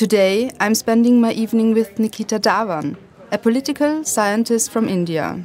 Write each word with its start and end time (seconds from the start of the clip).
Today, 0.00 0.50
I'm 0.58 0.74
spending 0.74 1.20
my 1.20 1.32
evening 1.32 1.74
with 1.74 1.98
Nikita 1.98 2.40
Dhawan, 2.40 2.96
a 3.30 3.36
political 3.36 4.02
scientist 4.02 4.70
from 4.70 4.88
India. 4.88 5.44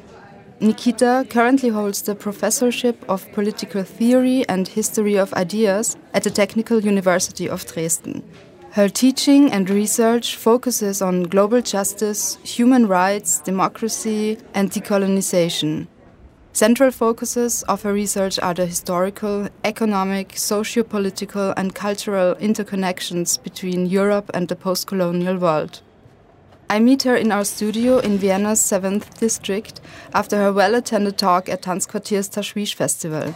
Nikita 0.61 1.27
currently 1.29 1.67
holds 1.67 2.01
the 2.01 2.15
professorship 2.15 3.03
of 3.09 3.29
political 3.33 3.83
theory 3.83 4.47
and 4.47 4.65
history 4.65 5.17
of 5.17 5.33
ideas 5.33 5.97
at 6.13 6.23
the 6.23 6.29
Technical 6.29 6.79
University 6.79 7.49
of 7.49 7.65
Dresden. 7.65 8.23
Her 8.71 8.87
teaching 8.87 9.51
and 9.51 9.69
research 9.69 10.37
focuses 10.37 11.01
on 11.01 11.23
global 11.23 11.61
justice, 11.61 12.37
human 12.43 12.87
rights, 12.87 13.39
democracy, 13.39 14.37
and 14.53 14.71
decolonization. 14.71 15.87
Central 16.53 16.91
focuses 16.91 17.63
of 17.63 17.81
her 17.83 17.91
research 17.91 18.39
are 18.39 18.53
the 18.53 18.65
historical, 18.65 19.49
economic, 19.65 20.37
socio-political 20.37 21.53
and 21.57 21.75
cultural 21.75 22.33
interconnections 22.35 23.41
between 23.43 23.87
Europe 23.87 24.31
and 24.33 24.47
the 24.47 24.55
post-colonial 24.55 25.37
world. 25.37 25.81
I 26.69 26.79
meet 26.79 27.03
her 27.03 27.15
in 27.15 27.31
our 27.31 27.45
studio 27.45 27.99
in 27.99 28.17
Vienna's 28.17 28.59
7th 28.59 29.17
district 29.19 29.81
after 30.13 30.37
her 30.37 30.51
well-attended 30.51 31.17
talk 31.17 31.47
at 31.49 31.61
Tanzquartier's 31.61 32.29
Tashweesh 32.29 32.73
Festival. 32.73 33.35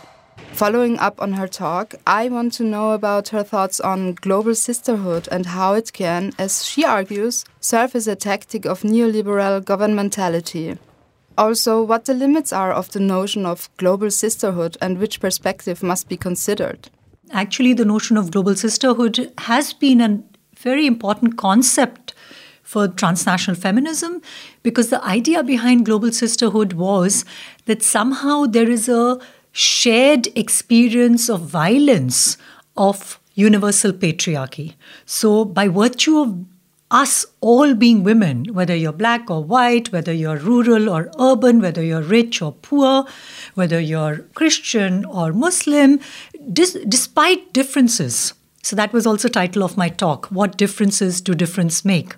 Following 0.54 0.98
up 1.00 1.22
on 1.22 1.34
her 1.34 1.48
talk, 1.48 1.96
I 2.08 2.30
want 2.30 2.54
to 2.54 2.64
know 2.64 2.92
about 2.92 3.30
her 3.30 3.44
thoughts 3.44 3.80
on 3.80 4.14
global 4.16 4.56
sisterhood 4.56 5.28
and 5.32 5.46
how 5.46 5.74
it 5.74 5.94
can, 5.94 6.34
as 6.40 6.66
she 6.66 6.84
argues, 6.84 7.46
serve 7.60 7.96
as 7.96 8.08
a 8.08 8.16
tactic 8.16 8.66
of 8.66 8.82
neoliberal 8.82 9.62
governmentality 9.62 10.78
also 11.40 11.82
what 11.82 12.04
the 12.04 12.14
limits 12.14 12.52
are 12.52 12.74
of 12.74 12.92
the 12.92 13.00
notion 13.00 13.46
of 13.46 13.70
global 13.78 14.12
sisterhood 14.12 14.78
and 14.82 15.00
which 15.00 15.22
perspective 15.22 15.82
must 15.82 16.10
be 16.10 16.18
considered. 16.18 16.90
Actually, 17.32 17.74
the 17.74 17.86
notion 17.86 18.18
of 18.18 18.32
global 18.32 18.56
sisterhood 18.56 19.32
has 19.38 19.72
been 19.74 20.02
a 20.02 20.22
very 20.58 20.86
important 20.86 21.38
concept 21.38 22.09
for 22.70 22.88
transnational 22.88 23.60
feminism 23.60 24.22
because 24.62 24.90
the 24.90 25.04
idea 25.04 25.42
behind 25.44 25.88
global 25.88 26.12
sisterhood 26.12 26.74
was 26.74 27.26
that 27.66 27.82
somehow 27.82 28.46
there 28.46 28.70
is 28.70 28.88
a 28.88 29.20
shared 29.52 30.28
experience 30.36 31.30
of 31.32 31.42
violence 31.42 32.38
of 32.78 33.20
universal 33.34 33.92
patriarchy. 33.92 34.76
So, 35.08 35.46
by 35.46 35.68
virtue 35.68 36.20
of 36.20 36.46
us 36.92 37.26
all 37.42 37.74
being 37.74 38.04
women, 38.04 38.46
whether 38.54 38.76
you're 38.76 39.02
black 39.02 39.32
or 39.32 39.44
white, 39.44 39.92
whether 39.92 40.14
you're 40.14 40.38
rural 40.38 40.90
or 40.90 41.12
urban, 41.20 41.62
whether 41.62 41.84
you're 41.84 42.04
rich 42.04 42.40
or 42.40 42.52
poor, 42.52 43.06
whether 43.56 43.80
you're 43.80 44.18
Christian 44.36 45.06
or 45.06 45.34
Muslim, 45.34 46.00
dis- 46.54 46.78
despite 46.88 47.52
differences. 47.52 48.34
So 48.62 48.76
that 48.76 48.94
was 48.94 49.08
also 49.08 49.28
title 49.28 49.64
of 49.64 49.78
my 49.78 49.90
talk. 49.90 50.28
What 50.28 50.58
differences 50.58 51.20
do 51.20 51.34
difference 51.34 51.84
make? 51.84 52.14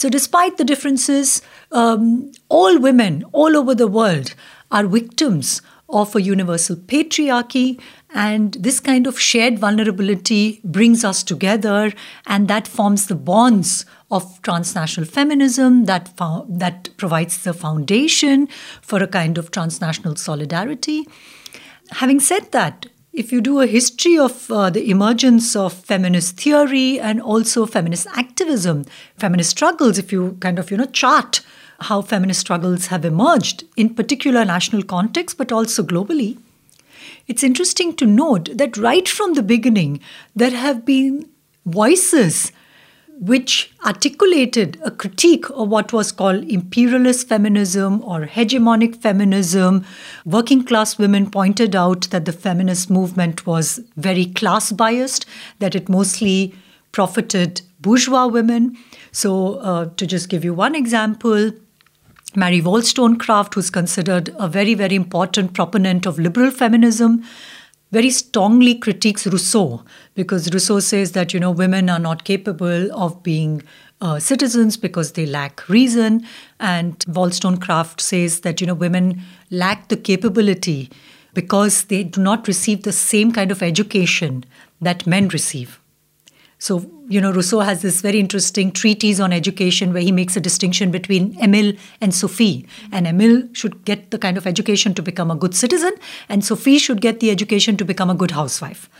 So 0.00 0.08
despite 0.08 0.56
the 0.56 0.64
differences, 0.64 1.42
um, 1.72 2.32
all 2.48 2.78
women 2.78 3.22
all 3.32 3.54
over 3.54 3.74
the 3.74 3.86
world 3.86 4.34
are 4.70 4.86
victims 4.86 5.60
of 5.90 6.16
a 6.16 6.22
universal 6.22 6.74
patriarchy 6.74 7.78
and 8.14 8.54
this 8.54 8.80
kind 8.80 9.06
of 9.06 9.20
shared 9.20 9.58
vulnerability 9.58 10.62
brings 10.64 11.04
us 11.04 11.22
together, 11.22 11.92
and 12.26 12.48
that 12.48 12.66
forms 12.66 13.08
the 13.08 13.14
bonds 13.14 13.84
of 14.10 14.40
transnational 14.40 15.06
feminism 15.06 15.84
that, 15.84 16.08
fo- 16.16 16.46
that 16.48 16.88
provides 16.96 17.42
the 17.42 17.52
foundation 17.52 18.48
for 18.80 19.02
a 19.02 19.06
kind 19.06 19.36
of 19.36 19.50
transnational 19.50 20.16
solidarity. 20.16 21.06
Having 21.90 22.20
said 22.20 22.52
that, 22.52 22.86
if 23.12 23.32
you 23.32 23.40
do 23.40 23.60
a 23.60 23.66
history 23.66 24.16
of 24.16 24.50
uh, 24.50 24.70
the 24.70 24.88
emergence 24.88 25.56
of 25.56 25.72
feminist 25.72 26.40
theory 26.40 27.00
and 27.00 27.20
also 27.20 27.66
feminist 27.66 28.06
activism, 28.14 28.84
feminist 29.16 29.50
struggles, 29.50 29.98
if 29.98 30.12
you 30.12 30.36
kind 30.40 30.58
of 30.58 30.70
you 30.70 30.76
know 30.76 30.86
chart 30.86 31.40
how 31.84 32.02
feminist 32.02 32.40
struggles 32.40 32.86
have 32.86 33.04
emerged 33.04 33.64
in 33.76 33.94
particular 33.94 34.44
national 34.44 34.82
context, 34.82 35.38
but 35.38 35.50
also 35.50 35.82
globally, 35.82 36.36
it's 37.26 37.42
interesting 37.42 37.96
to 37.96 38.06
note 38.06 38.50
that 38.56 38.76
right 38.76 39.08
from 39.08 39.34
the 39.34 39.42
beginning, 39.42 40.00
there 40.36 40.50
have 40.50 40.84
been 40.84 41.28
voices 41.64 42.52
which 43.20 43.70
articulated 43.84 44.80
a 44.82 44.90
critique 44.90 45.44
of 45.50 45.68
what 45.68 45.92
was 45.92 46.10
called 46.10 46.42
imperialist 46.44 47.28
feminism 47.28 48.02
or 48.02 48.26
hegemonic 48.26 48.96
feminism. 48.96 49.84
Working 50.24 50.64
class 50.64 50.96
women 50.96 51.30
pointed 51.30 51.76
out 51.76 52.08
that 52.10 52.24
the 52.24 52.32
feminist 52.32 52.88
movement 52.88 53.46
was 53.46 53.78
very 53.96 54.24
class 54.24 54.72
biased, 54.72 55.26
that 55.58 55.74
it 55.74 55.90
mostly 55.90 56.54
profited 56.92 57.60
bourgeois 57.78 58.26
women. 58.26 58.76
So, 59.12 59.56
uh, 59.56 59.90
to 59.96 60.06
just 60.06 60.30
give 60.30 60.42
you 60.42 60.54
one 60.54 60.74
example, 60.74 61.52
Mary 62.34 62.62
Wollstonecraft, 62.62 63.54
who's 63.54 63.68
considered 63.68 64.34
a 64.38 64.48
very, 64.48 64.72
very 64.72 64.94
important 64.94 65.52
proponent 65.52 66.06
of 66.06 66.18
liberal 66.18 66.50
feminism, 66.50 67.22
very 67.90 68.10
strongly 68.10 68.74
critiques 68.74 69.26
Rousseau 69.26 69.84
because 70.14 70.52
Rousseau 70.52 70.80
says 70.80 71.12
that 71.12 71.34
you 71.34 71.40
know 71.40 71.50
women 71.50 71.90
are 71.90 71.98
not 71.98 72.24
capable 72.24 72.92
of 72.92 73.22
being 73.22 73.62
uh, 74.00 74.18
citizens 74.18 74.76
because 74.76 75.12
they 75.12 75.26
lack 75.26 75.68
reason, 75.68 76.26
and 76.58 77.04
Wollstonecraft 77.08 78.00
says 78.00 78.40
that 78.40 78.60
you 78.60 78.66
know 78.66 78.74
women 78.74 79.20
lack 79.50 79.88
the 79.88 79.96
capability 79.96 80.90
because 81.34 81.84
they 81.84 82.02
do 82.02 82.20
not 82.20 82.48
receive 82.48 82.82
the 82.82 82.92
same 82.92 83.32
kind 83.32 83.50
of 83.50 83.62
education 83.62 84.44
that 84.80 85.06
men 85.06 85.28
receive. 85.28 85.80
So, 86.60 86.90
you 87.08 87.22
know, 87.22 87.32
Rousseau 87.32 87.60
has 87.60 87.80
this 87.80 88.02
very 88.02 88.20
interesting 88.20 88.70
treatise 88.70 89.18
on 89.18 89.32
education 89.32 89.94
where 89.94 90.02
he 90.02 90.12
makes 90.12 90.36
a 90.36 90.40
distinction 90.40 90.90
between 90.90 91.34
Emile 91.42 91.72
and 92.02 92.14
Sophie. 92.14 92.66
And 92.92 93.06
Emile 93.06 93.48
should 93.54 93.82
get 93.86 94.10
the 94.10 94.18
kind 94.18 94.36
of 94.36 94.46
education 94.46 94.92
to 94.94 95.02
become 95.02 95.30
a 95.30 95.34
good 95.34 95.54
citizen, 95.54 95.92
and 96.28 96.44
Sophie 96.44 96.78
should 96.78 97.00
get 97.00 97.20
the 97.20 97.30
education 97.30 97.78
to 97.78 97.84
become 97.84 98.10
a 98.10 98.14
good 98.14 98.32
housewife. 98.32 98.90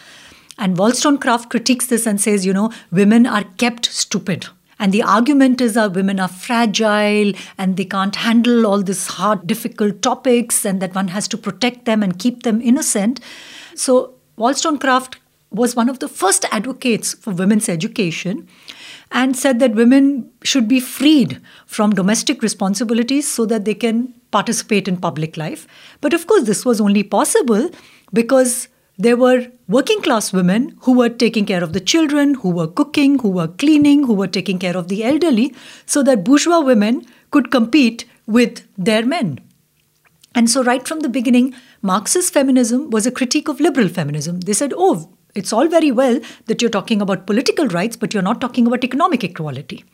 And 0.59 0.79
Wollstonecraft 0.79 1.51
critiques 1.51 1.87
this 1.87 2.07
and 2.07 2.19
says, 2.19 2.47
you 2.47 2.55
know, 2.55 2.73
women 2.91 3.27
are 3.27 3.45
kept 3.59 3.85
stupid. 3.87 4.47
And 4.79 4.93
the 4.93 5.03
argument 5.03 5.61
is 5.61 5.75
that 5.75 5.93
women 5.93 6.19
are 6.19 6.29
fragile 6.29 7.35
and 7.59 7.77
they 7.77 7.85
can't 7.85 8.17
handle 8.17 8.67
all 8.67 8.83
these 8.83 9.07
hard, 9.07 9.47
difficult 9.47 10.01
topics, 10.01 10.65
and 10.65 10.81
that 10.81 10.95
one 10.95 11.09
has 11.09 11.29
to 11.29 11.37
protect 11.37 11.85
them 11.85 12.03
and 12.03 12.19
keep 12.19 12.43
them 12.43 12.63
innocent. 12.63 13.21
So 13.75 14.15
Wollstonecraft 14.37 15.19
was 15.51 15.75
one 15.75 15.89
of 15.89 15.99
the 15.99 16.09
first 16.09 16.45
advocates 16.53 17.15
for 17.15 17.33
women's 17.33 17.69
education 17.69 18.47
and 19.11 19.37
said 19.37 19.59
that 19.59 19.75
women 19.75 20.31
should 20.45 20.69
be 20.69 20.79
freed 20.79 21.41
from 21.67 21.91
domestic 21.93 22.43
responsibilities 22.43 23.29
so 23.29 23.45
that 23.47 23.65
they 23.65 23.75
can 23.75 24.15
participate 24.31 24.87
in 24.87 24.97
public 24.97 25.37
life. 25.37 25.67
But 26.01 26.15
of 26.15 26.27
course, 26.27 26.45
this 26.45 26.65
was 26.65 26.81
only 26.81 27.03
possible 27.03 27.71
because 28.13 28.69
there 28.97 29.17
were 29.17 29.47
working 29.67 30.01
class 30.03 30.33
women 30.33 30.77
who 30.83 30.93
were 30.93 31.09
taking 31.09 31.47
care 31.47 31.65
of 31.65 31.73
the 31.73 31.81
children, 31.81 32.35
who 32.35 32.51
were 32.51 32.69
cooking, 32.69 33.19
who 33.19 33.31
were 33.31 33.49
cleaning, 33.49 34.05
who 34.05 34.15
were 34.15 34.29
taking 34.29 34.59
care 34.59 34.77
of 34.77 34.89
the 34.89 35.03
elderly, 35.03 35.55
so 35.87 36.03
that 36.03 36.23
bourgeois 36.23 36.61
women 36.61 37.05
could 37.31 37.51
compete 37.51 38.05
with 38.27 38.67
their 38.77 39.05
men. 39.05 39.41
And 40.35 40.49
so, 40.49 40.63
right 40.63 40.87
from 40.87 41.01
the 41.01 41.09
beginning, 41.09 41.55
Marxist 41.83 42.33
feminism 42.33 42.91
was 42.91 43.07
a 43.07 43.11
critique 43.11 43.49
of 43.49 43.59
liberal 43.59 43.89
feminism. 43.89 44.41
They 44.41 44.53
said, 44.53 44.73
oh, 44.77 45.11
it's 45.35 45.53
all 45.53 45.69
very 45.69 45.91
well 45.91 46.21
that 46.47 46.61
you're 46.61 46.71
talking 46.71 47.01
about 47.01 47.27
political 47.27 47.67
rights, 47.69 47.97
but 47.97 48.13
you're 48.13 48.23
not 48.23 48.41
talking 48.41 48.67
about 48.67 48.85
economic 48.85 49.25
equality. 49.25 49.85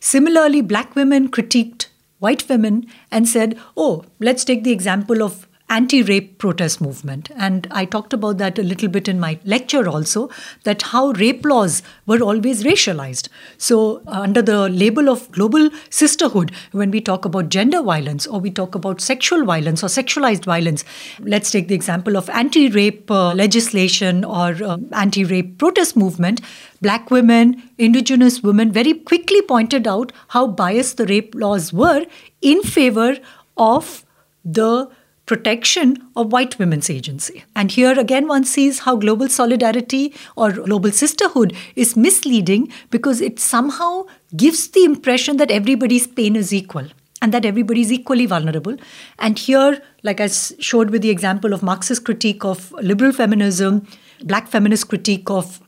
Similarly, 0.00 0.60
black 0.60 0.94
women 0.94 1.30
critiqued 1.30 1.86
white 2.18 2.48
women 2.48 2.86
and 3.10 3.28
said, 3.28 3.58
oh, 3.76 4.04
let's 4.20 4.44
take 4.44 4.64
the 4.64 4.72
example 4.72 5.22
of 5.22 5.46
anti-rape 5.68 6.38
protest 6.38 6.80
movement. 6.80 7.30
And 7.36 7.66
i 7.70 7.84
talked 7.84 8.12
about 8.12 8.38
that 8.38 8.58
a 8.58 8.62
little 8.62 8.88
bit 8.88 9.08
in 9.08 9.18
my 9.18 9.38
lecture 9.44 9.88
also 9.88 10.30
that 10.64 10.82
how 10.82 11.10
rape 11.12 11.44
laws 11.44 11.82
were 12.06 12.20
always 12.22 12.62
racialized. 12.62 13.28
So 13.58 14.02
uh, 14.06 14.20
under 14.20 14.42
the 14.42 14.68
label 14.68 15.08
of 15.08 15.30
global 15.32 15.70
sisterhood 15.90 16.52
when 16.72 16.90
we 16.90 17.00
talk 17.00 17.24
about 17.24 17.48
gender 17.48 17.82
violence 17.82 18.26
or 18.26 18.40
we 18.40 18.50
talk 18.50 18.74
about 18.74 19.00
sexual 19.00 19.44
violence 19.44 19.82
or 19.82 19.88
sexualized 19.88 20.44
violence 20.44 20.84
let's 21.20 21.50
take 21.50 21.68
the 21.68 21.74
example 21.74 22.16
of 22.16 22.30
anti-rape 22.30 23.10
uh, 23.10 23.34
legislation 23.34 24.24
or 24.24 24.56
uh, 24.62 24.78
anti-rape 24.92 25.58
protest 25.58 25.96
movement. 25.96 26.40
Black 26.80 27.10
women 27.10 27.62
indigenous 27.78 28.42
women 28.42 28.70
very 28.72 28.94
quickly 28.94 29.42
pointed 29.42 29.86
out 29.86 30.12
how 30.28 30.46
biased 30.46 30.96
the 30.96 31.06
rape 31.06 31.34
laws 31.34 31.72
were 31.72 32.06
in 32.40 32.62
favor 32.62 33.16
of 33.56 34.04
the 34.44 34.88
protection 35.26 35.96
of 36.14 36.32
white 36.32 36.58
women's 36.58 36.88
agency. 36.88 37.44
And 37.54 37.70
here 37.70 37.98
again, 37.98 38.28
one 38.28 38.44
sees 38.44 38.80
how 38.80 38.96
global 38.96 39.28
solidarity 39.28 40.14
or 40.36 40.52
global 40.52 40.92
sisterhood 40.92 41.54
is 41.74 41.96
misleading 41.96 42.72
because 42.90 43.20
it 43.20 43.40
somehow 43.40 44.04
gives 44.36 44.68
the 44.68 44.84
impression 44.84 45.36
that 45.38 45.50
everybody's 45.50 46.06
pain 46.06 46.36
is 46.36 46.54
equal 46.54 46.86
and 47.20 47.34
that 47.34 47.44
everybody 47.44 47.80
is 47.80 47.92
equally 47.92 48.26
vulnerable. 48.26 48.76
And 49.18 49.38
here, 49.38 49.82
like 50.02 50.20
I 50.20 50.28
showed 50.28 50.90
with 50.90 51.02
the 51.02 51.10
example 51.10 51.52
of 51.52 51.62
Marxist 51.62 52.04
critique 52.04 52.44
of 52.44 52.70
liberal 52.72 53.12
feminism, 53.12 53.86
black 54.22 54.46
feminist 54.48 54.88
critique 54.88 55.28
of 55.30 55.60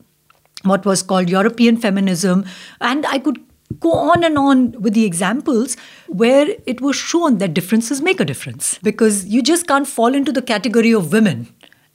what 0.63 0.85
was 0.85 1.01
called 1.01 1.29
European 1.29 1.77
feminism, 1.77 2.45
and 2.81 3.05
I 3.05 3.19
could 3.19 3.39
go 3.79 3.93
on 3.93 4.23
and 4.23 4.37
on 4.37 4.71
with 4.81 4.93
the 4.93 5.05
examples 5.05 5.77
where 6.07 6.47
it 6.65 6.81
was 6.81 6.95
shown 6.95 7.37
that 7.37 7.53
differences 7.53 8.01
make 8.01 8.19
a 8.19 8.25
difference 8.25 8.79
because 8.81 9.25
you 9.25 9.41
just 9.41 9.67
can't 9.67 9.87
fall 9.87 10.15
into 10.15 10.31
the 10.31 10.41
category 10.41 10.91
of 10.91 11.11
women 11.11 11.47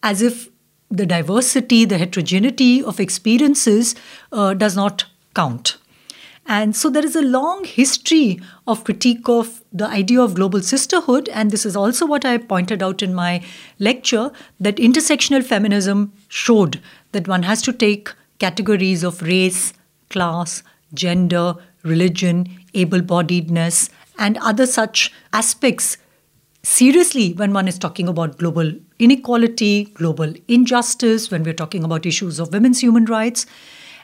as 0.03 0.23
if 0.23 0.49
the 0.91 1.07
diversity, 1.07 1.85
the 1.85 1.99
heterogeneity 1.99 2.83
of 2.83 3.01
experiences 3.01 3.95
uh, 4.31 4.55
does 4.55 4.77
not 4.77 5.07
count. 5.35 5.77
And 6.47 6.77
so 6.77 6.91
there 6.91 7.05
is 7.05 7.17
a 7.17 7.23
long 7.23 7.65
history 7.65 8.41
of 8.67 8.85
critique 8.85 9.29
of 9.29 9.63
the 9.73 9.87
idea 9.87 10.21
of 10.21 10.35
global 10.35 10.61
sisterhood. 10.61 11.29
And 11.31 11.51
this 11.51 11.65
is 11.65 11.75
also 11.75 12.07
what 12.07 12.25
I 12.25 12.37
pointed 12.37 12.83
out 12.83 13.03
in 13.03 13.15
my 13.15 13.43
lecture 13.79 14.31
that 14.61 14.77
intersectional 14.77 15.43
feminism 15.43 16.13
showed 16.29 16.81
that 17.13 17.27
one 17.27 17.45
has 17.45 17.63
to 17.63 17.73
take 17.73 18.13
categories 18.39 19.03
of 19.03 19.23
race, 19.23 19.73
class, 20.11 20.63
gender, 20.95 21.55
religion, 21.83 22.49
able 22.75 23.01
bodiedness, 23.01 23.91
and 24.19 24.39
other 24.39 24.67
such 24.67 25.13
aspects 25.33 25.97
seriously 26.63 27.33
when 27.35 27.53
one 27.53 27.69
is 27.69 27.79
talking 27.79 28.09
about 28.09 28.39
global 28.39 28.73
inequality, 28.99 29.85
global 29.95 30.33
injustice, 30.49 31.31
when 31.31 31.43
we're 31.43 31.53
talking 31.53 31.85
about 31.85 32.07
issues 32.07 32.39
of 32.39 32.53
women's 32.53 32.81
human 32.81 33.05
rights. 33.05 33.47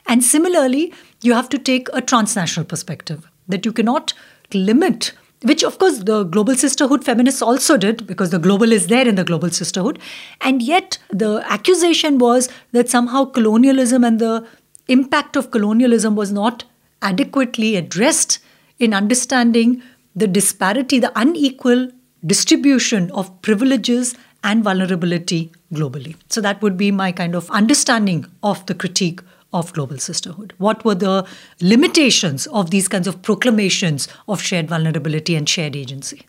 And 0.07 0.23
similarly, 0.23 0.93
you 1.21 1.33
have 1.33 1.49
to 1.49 1.57
take 1.57 1.87
a 1.93 2.01
transnational 2.01 2.65
perspective 2.65 3.27
that 3.47 3.65
you 3.65 3.73
cannot 3.73 4.13
limit 4.53 5.13
which 5.43 5.63
of 5.63 5.79
course 5.79 5.99
the 5.99 6.23
global 6.23 6.55
sisterhood 6.55 7.03
feminists 7.03 7.41
also 7.41 7.77
did 7.77 8.05
because 8.05 8.29
the 8.29 8.39
global 8.39 8.71
is 8.71 8.87
there 8.87 9.07
in 9.07 9.15
the 9.15 9.23
global 9.23 9.49
sisterhood 9.49 9.97
and 10.41 10.61
yet 10.61 10.97
the 11.09 11.43
accusation 11.49 12.17
was 12.17 12.49
that 12.73 12.89
somehow 12.89 13.25
colonialism 13.25 14.03
and 14.03 14.19
the 14.19 14.45
impact 14.87 15.35
of 15.35 15.51
colonialism 15.51 16.15
was 16.15 16.31
not 16.31 16.63
adequately 17.01 17.75
addressed 17.75 18.39
in 18.79 18.93
understanding 18.93 19.81
the 20.15 20.27
disparity 20.27 20.99
the 20.99 21.11
unequal 21.15 21.89
distribution 22.25 23.09
of 23.11 23.41
privileges 23.41 24.15
and 24.43 24.63
vulnerability 24.63 25.51
globally 25.73 26.15
so 26.29 26.41
that 26.41 26.61
would 26.61 26.77
be 26.77 26.91
my 26.91 27.11
kind 27.11 27.35
of 27.35 27.49
understanding 27.51 28.25
of 28.43 28.65
the 28.65 28.75
critique 28.75 29.21
of 29.53 29.73
global 29.73 29.97
sisterhood? 29.97 30.53
What 30.57 30.85
were 30.85 30.95
the 30.95 31.27
limitations 31.61 32.47
of 32.47 32.71
these 32.71 32.87
kinds 32.87 33.07
of 33.07 33.21
proclamations 33.21 34.07
of 34.27 34.41
shared 34.41 34.69
vulnerability 34.69 35.35
and 35.35 35.47
shared 35.47 35.75
agency? 35.75 36.25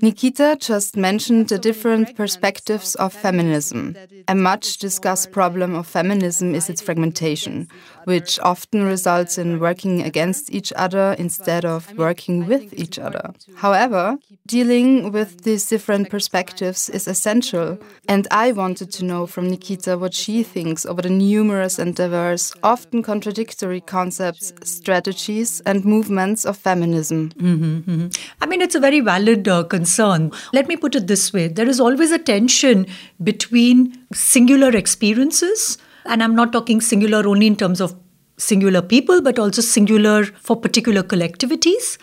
Nikita 0.00 0.56
just 0.60 0.96
mentioned 0.96 1.48
the 1.48 1.58
different 1.58 2.14
perspectives 2.16 2.94
of 2.96 3.12
feminism. 3.12 3.96
A 4.28 4.34
much 4.34 4.78
discussed 4.78 5.32
problem 5.32 5.74
of 5.74 5.86
feminism 5.86 6.54
is 6.54 6.68
its 6.68 6.82
fragmentation, 6.82 7.68
which 8.04 8.38
often 8.40 8.84
results 8.84 9.38
in 9.38 9.60
working 9.60 10.02
against 10.02 10.52
each 10.52 10.72
other 10.76 11.14
instead 11.18 11.64
of 11.64 11.96
working 11.96 12.46
with 12.46 12.72
each 12.74 12.98
other. 12.98 13.32
However, 13.56 14.18
dealing 14.46 15.12
with 15.12 15.44
these 15.44 15.66
different 15.66 16.10
perspectives 16.10 16.88
is 16.90 17.08
essential, 17.08 17.78
and 18.08 18.28
I 18.30 18.52
wanted 18.52 18.92
to 18.92 19.04
know 19.04 19.26
from 19.26 19.48
Nikita 19.48 19.96
what 19.96 20.14
she 20.14 20.42
thinks 20.42 20.84
about 20.84 21.04
the 21.04 21.10
numerous 21.10 21.78
and 21.78 21.94
diverse, 21.94 22.52
often 22.62 23.02
contradictory 23.02 23.80
concepts, 23.80 24.52
strategies, 24.62 25.60
and 25.60 25.84
movements 25.84 26.44
of 26.44 26.56
feminism. 26.56 27.30
Mm 27.36 27.58
-hmm, 27.60 27.82
mm 27.86 28.00
-hmm. 28.00 28.08
I 28.42 28.46
mean, 28.46 28.60
it's 28.60 28.76
a 28.76 28.80
very 28.80 29.00
valid 29.00 29.48
uh, 29.48 29.62
concern. 29.74 30.30
Let 30.52 30.68
me 30.68 30.76
put 30.76 30.94
it 30.94 31.06
this 31.06 31.32
way 31.32 31.48
there 31.48 31.68
is 31.74 31.80
always 31.80 32.12
a 32.18 32.18
tension 32.18 32.86
between 33.30 34.06
singular 34.12 34.70
experiences 34.82 35.78
and 36.04 36.22
I'm 36.22 36.34
not 36.34 36.52
talking 36.52 36.80
singular 36.80 37.26
only 37.26 37.46
in 37.46 37.56
terms 37.56 37.80
of 37.80 37.94
singular 38.36 38.82
people, 38.82 39.22
but 39.22 39.38
also 39.38 39.62
singular 39.62 40.24
for 40.24 40.56
particular 40.56 41.02
collectivities, 41.02 41.98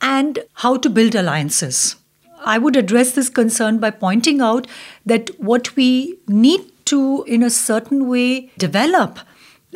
and 0.00 0.38
how 0.54 0.76
to 0.78 0.90
build 0.90 1.14
alliances. 1.14 1.96
I 2.44 2.58
would 2.58 2.76
address 2.76 3.12
this 3.12 3.28
concern 3.28 3.78
by 3.78 3.90
pointing 3.90 4.40
out 4.40 4.66
that 5.04 5.30
what 5.38 5.76
we 5.76 6.18
need 6.26 6.62
to, 6.86 7.24
in 7.24 7.42
a 7.42 7.50
certain 7.50 8.08
way, 8.08 8.50
develop 8.56 9.18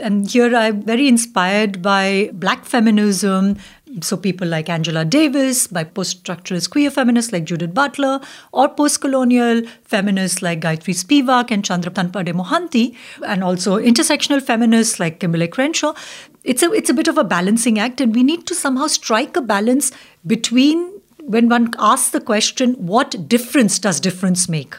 and 0.02 0.28
here 0.28 0.54
I'm 0.56 0.82
very 0.82 1.06
inspired 1.06 1.80
by 1.80 2.30
black 2.32 2.64
feminism, 2.64 3.58
so 4.00 4.16
people 4.16 4.48
like 4.48 4.68
Angela 4.68 5.04
Davis, 5.04 5.66
by 5.66 5.84
post-structuralist 5.84 6.70
queer 6.70 6.90
feminists 6.90 7.32
like 7.32 7.44
Judith 7.44 7.74
Butler, 7.74 8.20
or 8.52 8.68
post-colonial 8.68 9.62
feminists 9.84 10.42
like 10.42 10.60
Gayatri 10.60 10.94
Spivak 10.94 11.50
and 11.50 11.64
Chandra 11.64 11.92
Talpade 11.92 12.32
Mohanty, 12.32 12.96
and 13.26 13.44
also 13.44 13.76
intersectional 13.76 14.42
feminists 14.42 14.98
like 14.98 15.20
Kimberlé 15.20 15.50
Crenshaw. 15.50 15.94
It's 16.42 16.62
a 16.62 16.72
it's 16.72 16.90
a 16.90 16.94
bit 16.94 17.08
of 17.08 17.18
a 17.18 17.24
balancing 17.24 17.78
act, 17.78 18.00
and 18.00 18.14
we 18.14 18.22
need 18.22 18.46
to 18.46 18.54
somehow 18.54 18.86
strike 18.86 19.36
a 19.36 19.42
balance 19.42 19.92
between 20.26 21.00
when 21.26 21.48
one 21.48 21.72
asks 21.78 22.10
the 22.10 22.20
question, 22.20 22.74
what 22.74 23.28
difference 23.28 23.78
does 23.78 23.98
difference 23.98 24.48
make? 24.48 24.76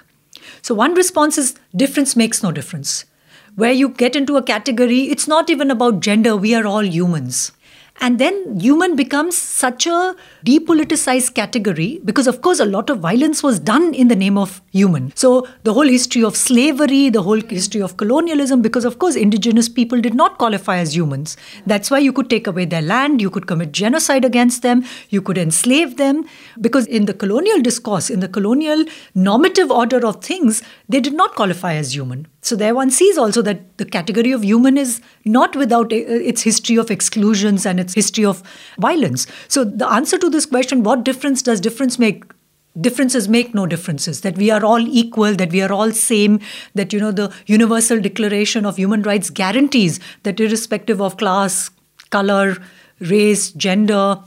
So 0.61 0.75
one 0.75 0.93
response 0.93 1.37
is 1.37 1.55
difference 1.75 2.15
makes 2.15 2.43
no 2.43 2.51
difference. 2.51 3.05
Where 3.55 3.71
you 3.71 3.89
get 3.89 4.15
into 4.15 4.37
a 4.37 4.43
category, 4.43 5.03
it's 5.03 5.27
not 5.27 5.49
even 5.49 5.71
about 5.71 6.01
gender, 6.01 6.35
we 6.35 6.53
are 6.53 6.67
all 6.67 6.85
humans. 6.85 7.51
And 8.01 8.19
then 8.19 8.59
human 8.59 8.95
becomes 8.95 9.37
such 9.37 9.87
a 9.87 10.15
depoliticized 10.45 11.33
category 11.33 12.01
because, 12.03 12.27
of 12.27 12.41
course, 12.41 12.59
a 12.59 12.65
lot 12.65 12.89
of 12.89 12.99
violence 12.99 13.41
was 13.41 13.57
done 13.57 13.93
in 13.93 14.09
the 14.09 14.15
name 14.15 14.37
of 14.37 14.61
human. 14.71 15.13
So, 15.15 15.47
the 15.63 15.73
whole 15.73 15.87
history 15.87 16.23
of 16.23 16.35
slavery, 16.35 17.09
the 17.09 17.21
whole 17.21 17.39
history 17.39 17.81
of 17.81 17.95
colonialism, 17.95 18.61
because, 18.61 18.83
of 18.83 18.99
course, 18.99 19.15
indigenous 19.15 19.69
people 19.69 20.01
did 20.01 20.13
not 20.13 20.37
qualify 20.37 20.77
as 20.77 20.95
humans. 20.95 21.37
That's 21.65 21.89
why 21.89 21.99
you 21.99 22.11
could 22.11 22.29
take 22.29 22.47
away 22.47 22.65
their 22.65 22.81
land, 22.81 23.21
you 23.21 23.29
could 23.29 23.47
commit 23.47 23.71
genocide 23.71 24.25
against 24.25 24.61
them, 24.61 24.83
you 25.09 25.21
could 25.21 25.37
enslave 25.37 25.97
them. 25.97 26.25
Because 26.59 26.85
in 26.87 27.05
the 27.05 27.13
colonial 27.13 27.61
discourse, 27.61 28.09
in 28.09 28.19
the 28.19 28.27
colonial 28.27 28.83
normative 29.13 29.71
order 29.71 30.05
of 30.05 30.23
things, 30.23 30.61
they 30.89 30.99
did 30.99 31.13
not 31.13 31.35
qualify 31.35 31.75
as 31.75 31.95
human. 31.95 32.27
So 32.45 32.55
there 32.55 32.75
one 32.75 32.91
sees 32.91 33.17
also 33.17 33.41
that 33.41 33.75
the 33.77 33.85
category 33.85 34.31
of 34.31 34.43
human 34.43 34.77
is 34.77 35.01
not 35.25 35.55
without 35.55 35.91
uh, 35.91 35.95
its 35.95 36.43
history 36.43 36.75
of 36.75 36.91
exclusions 36.91 37.65
and 37.65 37.79
its 37.79 37.95
history 37.95 38.23
of 38.23 38.43
violence. 38.77 39.25
So 39.47 39.63
the 39.63 39.91
answer 39.91 40.19
to 40.19 40.29
this 40.29 40.45
question, 40.45 40.83
what 40.83 41.03
difference 41.03 41.41
does 41.41 41.59
difference 41.59 41.99
make? 41.99 42.23
differences 42.81 43.29
make 43.29 43.55
no 43.55 43.65
differences 43.65 44.19
that 44.19 44.35
we 44.35 44.51
are 44.51 44.65
all 44.65 44.85
equal 44.85 45.33
that 45.33 45.49
we 45.49 45.61
are 45.61 45.71
all 45.71 45.93
same 45.93 46.41
that 46.73 46.91
you 46.91 46.99
know 46.99 47.09
the 47.09 47.31
universal 47.45 48.01
declaration 48.01 48.65
of 48.65 48.75
human 48.75 49.01
rights 49.03 49.29
guarantees 49.29 49.97
that 50.23 50.41
irrespective 50.41 51.01
of 51.01 51.15
class 51.15 51.69
color 52.09 52.57
race 52.99 53.51
gender 53.51 54.17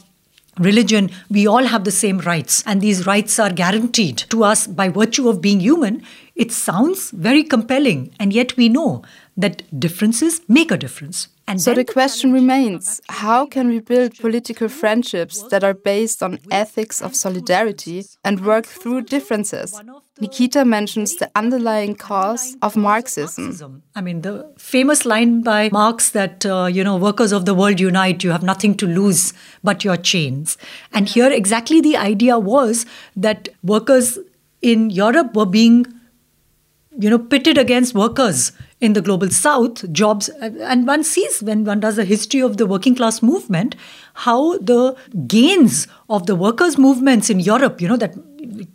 religion, 0.59 1.11
we 1.31 1.47
all 1.47 1.65
have 1.65 1.85
the 1.85 1.91
same 1.91 2.19
rights, 2.19 2.63
and 2.67 2.81
these 2.81 3.07
rights 3.07 3.39
are 3.39 3.51
guaranteed 3.51 4.19
to 4.31 4.45
us 4.45 4.67
by 4.67 4.89
virtue 4.89 5.29
of 5.29 5.41
being 5.41 5.61
human, 5.61 6.03
it 6.39 6.53
sounds 6.53 7.11
very 7.11 7.43
compelling, 7.43 8.15
and 8.21 8.33
yet 8.33 8.57
we 8.57 8.69
know 8.69 9.03
that 9.37 9.63
differences 9.79 10.41
make 10.49 10.71
a 10.71 10.77
difference. 10.77 11.29
And 11.49 11.61
so 11.61 11.75
the 11.75 11.85
question 11.85 12.33
remains 12.33 13.01
how 13.09 13.47
can 13.47 13.69
we 13.69 13.81
build 13.81 14.15
political 14.19 14.69
friendships 14.69 15.43
that 15.51 15.65
are 15.65 15.73
based 15.75 16.23
on 16.23 16.39
ethics 16.51 17.01
of 17.01 17.17
solidarity 17.17 18.05
and 18.23 18.45
work 18.45 18.67
through 18.67 19.03
differences? 19.03 19.81
Nikita 20.21 20.65
mentions 20.65 21.17
the 21.17 21.31
underlying 21.35 21.95
cause 21.95 22.57
of 22.61 22.77
Marxism. 22.77 23.83
I 23.95 24.01
mean, 24.01 24.21
the 24.23 24.53
famous 24.59 25.07
line 25.07 25.43
by 25.43 25.71
Marx 25.73 26.11
that, 26.11 26.45
uh, 26.45 26.67
you 26.67 26.85
know, 26.85 26.97
workers 26.97 27.33
of 27.33 27.47
the 27.47 27.55
world 27.55 27.81
unite, 27.81 28.23
you 28.23 28.31
have 28.31 28.43
nothing 28.43 28.77
to 28.77 28.87
lose 28.87 29.33
but 29.65 29.85
your 29.85 29.97
chains. 29.97 30.59
And 30.93 31.09
here, 31.09 31.31
exactly 31.33 31.81
the 31.81 31.97
idea 31.97 32.39
was 32.39 32.85
that 33.17 33.49
workers 33.63 34.19
in 34.61 34.91
Europe 34.91 35.35
were 35.35 35.47
being 35.47 35.87
you 36.99 37.09
know, 37.09 37.19
pitted 37.19 37.57
against 37.57 37.95
workers 37.95 38.53
in 38.81 38.93
the 38.93 39.01
global 39.01 39.31
south, 39.31 39.91
jobs. 39.93 40.29
And 40.29 40.87
one 40.87 41.05
sees 41.05 41.43
when 41.43 41.65
one 41.65 41.81
does 41.81 41.97
a 41.97 42.05
history 42.05 42.41
of 42.41 42.57
the 42.57 42.67
working 42.67 42.97
class 42.97 43.23
movement, 43.23 43.77
how 44.15 44.59
the 44.59 44.97
gains 45.27 45.87
of 46.11 46.27
the 46.27 46.35
workers' 46.35 46.77
movements 46.77 47.31
in 47.31 47.39
Europe, 47.39 47.81
you 47.81 47.89
know, 47.89 47.97
that 47.97 48.15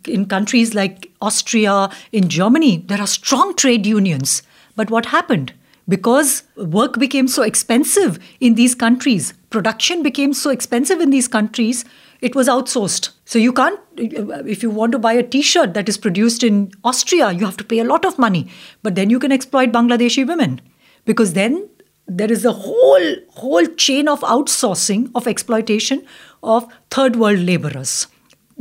in 0.06 0.26
countries 0.26 0.74
like 0.74 1.10
Austria, 1.20 1.90
in 2.12 2.28
Germany, 2.28 2.78
there 2.86 3.00
are 3.00 3.06
strong 3.06 3.54
trade 3.54 3.84
unions. 3.86 4.42
But 4.74 4.90
what 4.90 5.06
happened? 5.06 5.52
Because 5.88 6.44
work 6.56 6.98
became 6.98 7.28
so 7.28 7.42
expensive 7.42 8.18
in 8.40 8.54
these 8.54 8.74
countries, 8.74 9.34
production 9.50 10.02
became 10.02 10.32
so 10.32 10.50
expensive 10.50 11.00
in 11.00 11.10
these 11.10 11.28
countries, 11.28 11.84
it 12.20 12.34
was 12.34 12.48
outsourced. 12.48 13.10
So 13.26 13.38
you 13.38 13.52
can't, 13.52 13.78
if 13.96 14.62
you 14.62 14.70
want 14.70 14.92
to 14.92 14.98
buy 14.98 15.12
a 15.12 15.22
t 15.22 15.42
shirt 15.42 15.74
that 15.74 15.88
is 15.88 15.98
produced 15.98 16.42
in 16.42 16.72
Austria, 16.84 17.32
you 17.32 17.44
have 17.44 17.56
to 17.58 17.64
pay 17.64 17.80
a 17.80 17.84
lot 17.84 18.04
of 18.04 18.18
money. 18.18 18.48
But 18.82 18.94
then 18.94 19.10
you 19.10 19.18
can 19.18 19.32
exploit 19.32 19.72
Bangladeshi 19.72 20.26
women 20.26 20.60
because 21.04 21.34
then 21.34 21.68
there 22.06 22.32
is 22.32 22.44
a 22.44 22.52
whole, 22.52 23.16
whole 23.30 23.66
chain 23.66 24.08
of 24.08 24.20
outsourcing, 24.20 25.10
of 25.14 25.26
exploitation 25.26 26.06
of 26.42 26.66
third 26.90 27.16
world 27.16 27.40
laborers, 27.40 28.06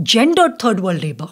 gendered 0.02 0.60
third 0.60 0.80
world 0.80 1.02
labor. 1.02 1.30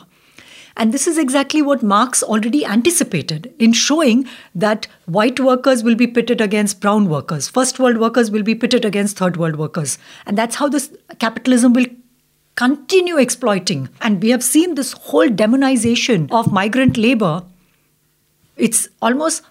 And 0.77 0.93
this 0.93 1.07
is 1.07 1.17
exactly 1.17 1.61
what 1.61 1.83
Marx 1.83 2.23
already 2.23 2.65
anticipated 2.65 3.53
in 3.59 3.73
showing 3.73 4.27
that 4.55 4.87
white 5.05 5.39
workers 5.39 5.83
will 5.83 5.95
be 5.95 6.07
pitted 6.07 6.41
against 6.41 6.79
brown 6.79 7.09
workers, 7.09 7.47
first 7.47 7.79
world 7.79 7.97
workers 7.97 8.31
will 8.31 8.43
be 8.43 8.55
pitted 8.55 8.85
against 8.85 9.17
third 9.17 9.37
world 9.37 9.57
workers. 9.57 9.97
And 10.25 10.37
that's 10.37 10.55
how 10.55 10.69
this 10.69 10.91
capitalism 11.19 11.73
will 11.73 11.87
continue 12.55 13.17
exploiting. 13.17 13.89
And 14.01 14.21
we 14.21 14.29
have 14.29 14.43
seen 14.43 14.75
this 14.75 14.93
whole 14.93 15.27
demonization 15.27 16.31
of 16.31 16.51
migrant 16.51 16.97
labor. 16.97 17.43
It's 18.55 18.87
almost 19.01 19.43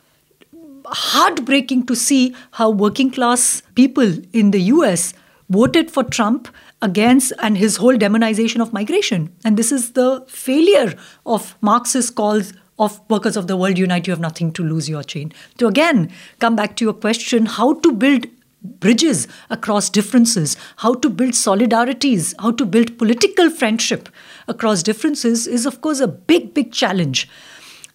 heartbreaking 0.86 1.86
to 1.86 1.94
see 1.94 2.34
how 2.52 2.70
working 2.70 3.10
class 3.10 3.62
people 3.74 4.12
in 4.32 4.50
the 4.50 4.60
US 4.74 5.14
voted 5.48 5.90
for 5.90 6.04
Trump 6.04 6.48
against 6.82 7.32
and 7.38 7.58
his 7.58 7.76
whole 7.76 7.96
demonization 7.96 8.60
of 8.60 8.72
migration. 8.72 9.34
And 9.44 9.56
this 9.56 9.70
is 9.70 9.92
the 9.92 10.24
failure 10.28 10.94
of 11.26 11.54
Marxist 11.60 12.14
calls 12.14 12.52
of 12.78 12.98
workers 13.10 13.36
of 13.36 13.46
the 13.46 13.58
world 13.58 13.76
unite, 13.76 14.06
you 14.06 14.10
have 14.10 14.20
nothing 14.20 14.50
to 14.52 14.64
lose 14.64 14.88
your 14.88 15.02
chain. 15.02 15.32
To 15.58 15.66
again 15.66 16.10
come 16.38 16.56
back 16.56 16.76
to 16.76 16.84
your 16.84 16.94
question 16.94 17.44
how 17.44 17.74
to 17.74 17.92
build 17.92 18.26
bridges 18.62 19.28
across 19.50 19.90
differences, 19.90 20.56
how 20.76 20.94
to 20.94 21.10
build 21.10 21.32
solidarities, 21.32 22.34
how 22.38 22.52
to 22.52 22.64
build 22.64 22.98
political 22.98 23.50
friendship 23.50 24.08
across 24.48 24.82
differences 24.82 25.46
is, 25.46 25.66
of 25.66 25.80
course, 25.80 26.00
a 26.00 26.08
big, 26.08 26.54
big 26.54 26.72
challenge. 26.72 27.28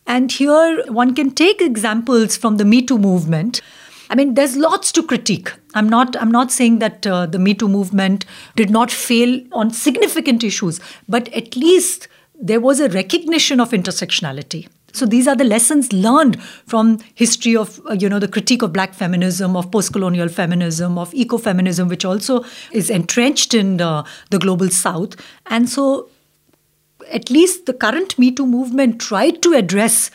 And 0.07 0.31
here 0.31 0.83
one 0.87 1.15
can 1.15 1.31
take 1.31 1.61
examples 1.61 2.37
from 2.37 2.57
the 2.57 2.65
Me 2.65 2.81
Too 2.83 2.97
movement. 2.99 3.61
I 4.09 4.15
mean, 4.15 4.35
there's 4.35 4.55
lots 4.55 4.91
to 4.93 5.03
critique. 5.03 5.51
I'm 5.75 5.89
not. 5.89 6.15
I'm 6.21 6.31
not 6.31 6.51
saying 6.51 6.79
that 6.79 7.05
uh, 7.05 7.25
the 7.25 7.37
Me 7.37 7.53
Too 7.53 7.67
movement 7.67 8.25
did 8.55 8.69
not 8.69 8.89
fail 8.89 9.39
on 9.51 9.71
significant 9.71 10.43
issues, 10.43 10.79
but 11.07 11.27
at 11.33 11.55
least 11.55 12.07
there 12.41 12.59
was 12.59 12.79
a 12.79 12.89
recognition 12.89 13.59
of 13.59 13.71
intersectionality. 13.71 14.67
So 14.93 15.05
these 15.05 15.27
are 15.27 15.35
the 15.35 15.43
lessons 15.43 15.91
learned 15.91 16.41
from 16.41 16.99
history 17.15 17.55
of 17.55 17.81
uh, 17.89 17.93
you 17.93 18.07
know 18.07 18.19
the 18.19 18.29
critique 18.29 18.61
of 18.61 18.71
black 18.71 18.93
feminism, 18.93 19.57
of 19.57 19.69
post-colonial 19.69 20.29
feminism, 20.29 20.97
of 20.97 21.11
ecofeminism, 21.11 21.89
which 21.89 22.05
also 22.05 22.45
is 22.71 22.89
entrenched 22.89 23.53
in 23.53 23.77
the, 23.77 24.05
the 24.29 24.39
global 24.39 24.69
south. 24.69 25.17
And 25.47 25.69
so, 25.69 26.09
at 27.11 27.29
least 27.29 27.65
the 27.65 27.73
current 27.73 28.17
Me 28.17 28.31
Too 28.31 28.47
movement 28.47 29.01
tried 29.01 29.41
to 29.41 29.53
address 29.53 30.11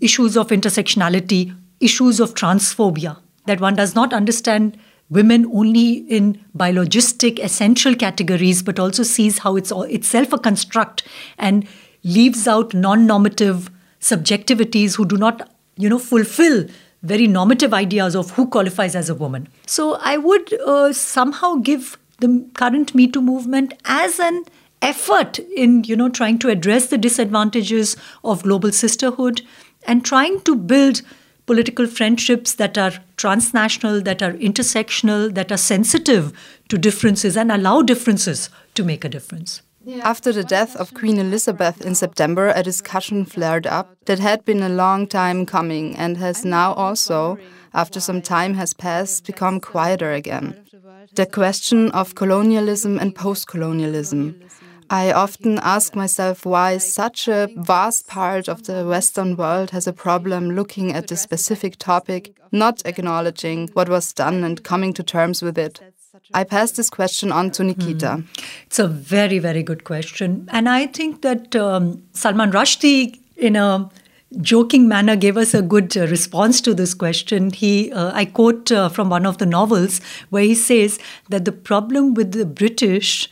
issues 0.00 0.36
of 0.38 0.48
intersectionality 0.48 1.54
issues 1.80 2.20
of 2.20 2.32
transphobia, 2.32 3.18
that 3.44 3.60
one 3.60 3.74
does 3.74 3.94
not 3.94 4.14
understand 4.14 4.78
women 5.08 5.46
only 5.46 5.98
in 6.08 6.44
biologistic 6.56 7.38
essential 7.38 7.94
categories, 7.94 8.62
but 8.62 8.78
also 8.78 9.02
sees 9.02 9.38
how 9.38 9.56
it's 9.56 9.70
all, 9.70 9.82
itself 9.82 10.32
a 10.32 10.38
construct 10.38 11.02
and 11.38 11.66
leaves 12.02 12.48
out 12.48 12.74
non-normative 12.74 13.70
subjectivities 14.00 14.96
who 14.96 15.04
do 15.04 15.16
not, 15.16 15.50
you 15.76 15.88
know, 15.88 15.98
fulfill 15.98 16.66
very 17.02 17.26
normative 17.26 17.72
ideas 17.72 18.16
of 18.16 18.30
who 18.32 18.48
qualifies 18.48 18.96
as 18.96 19.08
a 19.08 19.14
woman. 19.14 19.48
So 19.66 19.96
I 20.00 20.16
would 20.16 20.52
uh, 20.60 20.92
somehow 20.92 21.56
give 21.56 21.98
the 22.18 22.48
current 22.54 22.94
Me 22.94 23.06
Too 23.06 23.22
movement 23.22 23.74
as 23.84 24.18
an 24.18 24.44
effort 24.82 25.38
in, 25.38 25.84
you 25.84 25.96
know, 25.96 26.08
trying 26.08 26.38
to 26.40 26.48
address 26.48 26.86
the 26.86 26.98
disadvantages 26.98 27.96
of 28.24 28.42
global 28.42 28.72
sisterhood 28.72 29.42
and 29.86 30.04
trying 30.04 30.40
to 30.42 30.56
build 30.56 31.02
political 31.46 31.86
friendships 31.86 32.54
that 32.54 32.76
are 32.76 32.92
transnational, 33.16 34.02
that 34.02 34.22
are 34.22 34.32
intersectional, 34.32 35.32
that 35.34 35.50
are 35.52 35.56
sensitive 35.56 36.32
to 36.68 36.76
differences 36.76 37.36
and 37.36 37.50
allow 37.50 37.82
differences 37.82 38.50
to 38.74 38.84
make 38.84 39.04
a 39.04 39.08
difference. 39.08 39.62
After 40.02 40.32
the 40.32 40.42
death 40.42 40.74
of 40.74 40.94
Queen 40.94 41.16
Elizabeth 41.16 41.80
in 41.80 41.94
September, 41.94 42.52
a 42.54 42.62
discussion 42.64 43.24
flared 43.24 43.68
up 43.68 43.96
that 44.06 44.18
had 44.18 44.44
been 44.44 44.60
a 44.60 44.68
long 44.68 45.06
time 45.06 45.46
coming 45.46 45.96
and 45.96 46.16
has 46.16 46.44
now 46.44 46.72
also, 46.72 47.38
after 47.72 48.00
some 48.00 48.20
time 48.20 48.54
has 48.54 48.74
passed, 48.74 49.26
become 49.26 49.60
quieter 49.60 50.12
again. 50.12 50.56
The 51.14 51.26
question 51.26 51.92
of 51.92 52.16
colonialism 52.16 52.98
and 52.98 53.14
post 53.14 53.46
colonialism. 53.46 54.40
I 54.90 55.12
often 55.12 55.58
ask 55.62 55.94
myself 55.94 56.46
why 56.46 56.78
such 56.78 57.28
a 57.28 57.48
vast 57.56 58.06
part 58.06 58.48
of 58.48 58.64
the 58.64 58.86
Western 58.86 59.36
world 59.36 59.70
has 59.70 59.86
a 59.86 59.92
problem 59.92 60.52
looking 60.52 60.92
at 60.92 61.08
the 61.08 61.16
specific 61.16 61.76
topic, 61.76 62.36
not 62.52 62.82
acknowledging 62.84 63.68
what 63.74 63.88
was 63.88 64.12
done 64.12 64.44
and 64.44 64.62
coming 64.62 64.92
to 64.94 65.02
terms 65.02 65.42
with 65.42 65.58
it. 65.58 65.80
I 66.32 66.44
pass 66.44 66.72
this 66.72 66.90
question 66.90 67.30
on 67.30 67.50
to 67.52 67.64
Nikita. 67.64 68.06
Mm. 68.06 68.26
It's 68.66 68.78
a 68.78 68.88
very, 68.88 69.38
very 69.38 69.62
good 69.62 69.84
question. 69.84 70.48
And 70.50 70.68
I 70.68 70.86
think 70.86 71.22
that 71.22 71.54
um, 71.54 72.02
Salman 72.12 72.52
Rushdie, 72.52 73.18
in 73.36 73.56
a 73.56 73.90
joking 74.40 74.88
manner, 74.88 75.16
gave 75.16 75.36
us 75.36 75.52
a 75.52 75.62
good 75.62 75.96
uh, 75.96 76.06
response 76.06 76.60
to 76.62 76.74
this 76.74 76.94
question. 76.94 77.50
He, 77.50 77.92
uh, 77.92 78.12
I 78.14 78.24
quote 78.24 78.72
uh, 78.72 78.88
from 78.88 79.10
one 79.10 79.26
of 79.26 79.38
the 79.38 79.46
novels 79.46 80.00
where 80.30 80.42
he 80.42 80.54
says 80.54 80.98
that 81.28 81.44
the 81.44 81.52
problem 81.52 82.14
with 82.14 82.32
the 82.32 82.46
British 82.46 83.28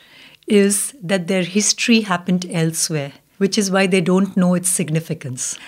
is 0.46 0.94
that 1.02 1.26
their 1.26 1.42
history 1.42 2.02
happened 2.02 2.46
elsewhere, 2.50 3.12
which 3.38 3.56
is 3.58 3.70
why 3.70 3.86
they 3.86 4.00
don't 4.00 4.36
know 4.36 4.54
its 4.54 4.68
significance. 4.68 5.58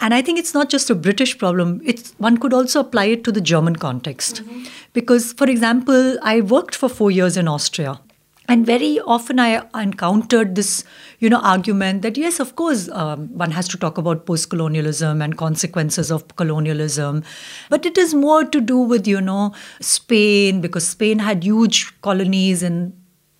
And 0.00 0.12
I 0.12 0.22
think 0.22 0.38
it's 0.38 0.54
not 0.54 0.70
just 0.70 0.90
a 0.90 0.94
British 0.94 1.38
problem, 1.38 1.80
it's, 1.84 2.12
one 2.18 2.38
could 2.38 2.52
also 2.52 2.80
apply 2.80 3.04
it 3.06 3.24
to 3.24 3.32
the 3.32 3.40
German 3.40 3.76
context. 3.76 4.42
Mm-hmm. 4.42 4.64
Because, 4.92 5.32
for 5.32 5.48
example, 5.48 6.18
I 6.22 6.40
worked 6.40 6.74
for 6.74 6.88
four 6.88 7.10
years 7.10 7.36
in 7.36 7.46
Austria. 7.46 8.00
And 8.46 8.66
very 8.66 9.00
often 9.00 9.38
I 9.40 9.62
encountered 9.74 10.54
this, 10.54 10.84
you 11.18 11.30
know, 11.30 11.40
argument 11.40 12.02
that 12.02 12.18
yes, 12.18 12.40
of 12.40 12.56
course, 12.56 12.90
um, 12.90 13.28
one 13.28 13.52
has 13.52 13.66
to 13.68 13.78
talk 13.78 13.96
about 13.96 14.26
post-colonialism 14.26 15.22
and 15.22 15.38
consequences 15.38 16.10
of 16.10 16.36
colonialism, 16.36 17.22
but 17.70 17.86
it 17.86 17.96
is 17.96 18.12
more 18.12 18.44
to 18.44 18.60
do 18.60 18.78
with, 18.78 19.06
you 19.06 19.22
know, 19.22 19.54
Spain 19.80 20.60
because 20.60 20.86
Spain 20.86 21.20
had 21.20 21.42
huge 21.42 21.98
colonies 22.02 22.62
in 22.62 22.92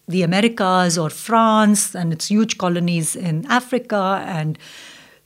the 0.08 0.22
Americas 0.22 0.98
or 0.98 1.10
France 1.10 1.94
and 1.94 2.12
its 2.12 2.26
huge 2.28 2.58
colonies 2.58 3.16
in 3.16 3.46
Africa 3.48 4.22
and 4.26 4.58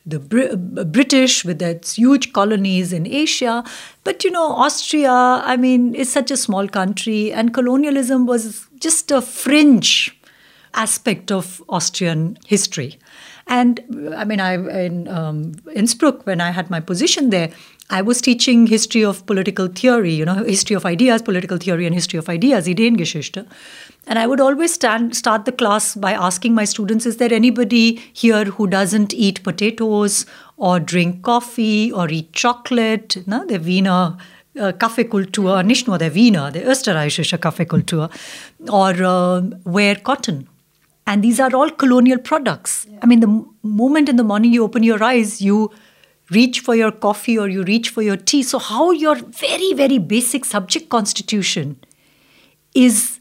the 0.06 0.18
Br- 0.18 0.56
British 0.84 1.44
with 1.44 1.60
its 1.60 1.96
huge 1.96 2.32
colonies 2.32 2.92
in 2.92 3.06
Asia. 3.06 3.62
But 4.04 4.24
you 4.24 4.30
know, 4.30 4.52
Austria, 4.52 5.10
I 5.10 5.56
mean, 5.56 5.94
is 5.94 6.10
such 6.10 6.30
a 6.30 6.36
small 6.36 6.68
country, 6.68 7.32
and 7.32 7.52
colonialism 7.52 8.26
was 8.26 8.66
just 8.78 9.10
a 9.10 9.20
fringe 9.20 10.18
aspect 10.74 11.30
of 11.30 11.62
Austrian 11.68 12.38
history. 12.46 12.98
And 13.46 13.80
I 14.16 14.24
mean, 14.24 14.40
I 14.40 14.54
in 14.84 15.08
um, 15.08 15.54
Innsbruck 15.74 16.26
when 16.26 16.40
I 16.40 16.50
had 16.50 16.70
my 16.70 16.80
position 16.80 17.30
there, 17.30 17.50
I 17.90 18.02
was 18.02 18.20
teaching 18.20 18.66
history 18.66 19.02
of 19.02 19.24
political 19.26 19.68
theory, 19.68 20.12
you 20.12 20.24
know, 20.24 20.44
history 20.44 20.76
of 20.76 20.84
ideas, 20.84 21.22
political 21.22 21.56
theory, 21.56 21.86
and 21.86 21.94
history 21.94 22.18
of 22.18 22.28
ideas, 22.28 22.66
Ideengeschichte. 22.66 23.46
And 24.06 24.18
I 24.18 24.26
would 24.26 24.40
always 24.40 24.72
stand, 24.72 25.14
start 25.14 25.44
the 25.44 25.52
class 25.52 25.94
by 25.94 26.12
asking 26.12 26.54
my 26.54 26.64
students, 26.64 27.04
is 27.04 27.18
there 27.18 27.32
anybody 27.32 27.96
here 28.12 28.44
who 28.44 28.66
doesn't 28.66 29.12
eat 29.12 29.42
potatoes 29.42 30.24
or 30.56 30.80
drink 30.80 31.22
coffee 31.22 31.92
or 31.92 32.08
eat 32.08 32.32
chocolate? 32.32 33.26
No, 33.26 33.44
der 33.44 33.64
Wiener 33.66 34.16
uh, 34.58 34.72
Kaffeekultur, 34.72 35.62
nicht 35.62 35.86
nur 35.86 35.98
der 35.98 36.14
Wiener, 36.14 36.50
der 36.50 36.66
österreichische 36.66 37.38
Kaffeekultur, 37.38 38.10
or 38.68 38.90
uh, 38.90 39.42
wear 39.64 39.96
cotton. 39.96 40.48
And 41.06 41.24
these 41.24 41.40
are 41.40 41.54
all 41.54 41.70
colonial 41.70 42.18
products. 42.18 42.86
Yeah. 42.90 42.98
I 43.02 43.06
mean, 43.06 43.20
the 43.20 43.44
moment 43.62 44.08
in 44.08 44.16
the 44.16 44.24
morning 44.24 44.52
you 44.52 44.62
open 44.62 44.82
your 44.82 45.02
eyes, 45.02 45.40
you 45.40 45.70
reach 46.30 46.60
for 46.60 46.74
your 46.74 46.92
coffee 46.92 47.38
or 47.38 47.48
you 47.48 47.62
reach 47.64 47.88
for 47.88 48.02
your 48.02 48.16
tea. 48.16 48.42
So, 48.42 48.58
how 48.58 48.90
your 48.90 49.14
very, 49.14 49.72
very 49.72 49.98
basic 49.98 50.44
subject 50.44 50.90
constitution 50.90 51.78
is 52.74 53.20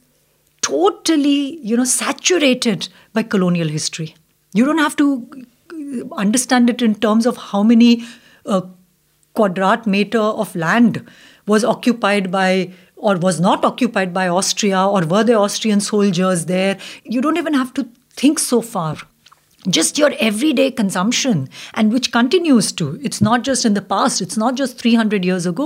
totally, 0.67 1.59
you 1.65 1.77
know, 1.77 1.85
saturated 1.85 2.89
by 3.13 3.23
colonial 3.23 3.67
history. 3.67 4.15
You 4.53 4.65
don't 4.65 4.79
have 4.79 4.95
to 4.97 5.45
understand 6.11 6.69
it 6.69 6.81
in 6.81 6.95
terms 6.95 7.25
of 7.25 7.37
how 7.37 7.63
many 7.63 8.03
uh, 8.45 8.61
quadrat 9.35 9.85
meter 9.85 10.19
of 10.19 10.55
land 10.55 11.05
was 11.45 11.63
occupied 11.63 12.31
by 12.31 12.71
or 12.95 13.17
was 13.17 13.39
not 13.39 13.63
occupied 13.63 14.13
by 14.13 14.27
Austria 14.27 14.85
or 14.85 15.05
were 15.05 15.23
there 15.23 15.37
Austrian 15.37 15.79
soldiers 15.79 16.45
there. 16.45 16.77
You 17.03 17.21
don't 17.21 17.37
even 17.37 17.53
have 17.53 17.73
to 17.75 17.87
think 18.23 18.39
so 18.39 18.61
far. 18.61 18.97
just 19.75 19.97
your 19.99 20.09
everyday 20.25 20.65
consumption 20.71 21.39
and 21.73 21.93
which 21.93 22.11
continues 22.11 22.67
to 22.81 22.85
it's 23.07 23.21
not 23.27 23.41
just 23.47 23.65
in 23.69 23.73
the 23.77 23.81
past 23.93 24.21
it's 24.25 24.37
not 24.43 24.55
just 24.59 24.77
300 24.83 25.25
years 25.29 25.47
ago 25.51 25.65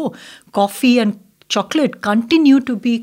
coffee 0.59 0.93
and 1.03 1.19
chocolate 1.55 1.97
continue 2.07 2.61
to 2.69 2.75
be 2.85 2.95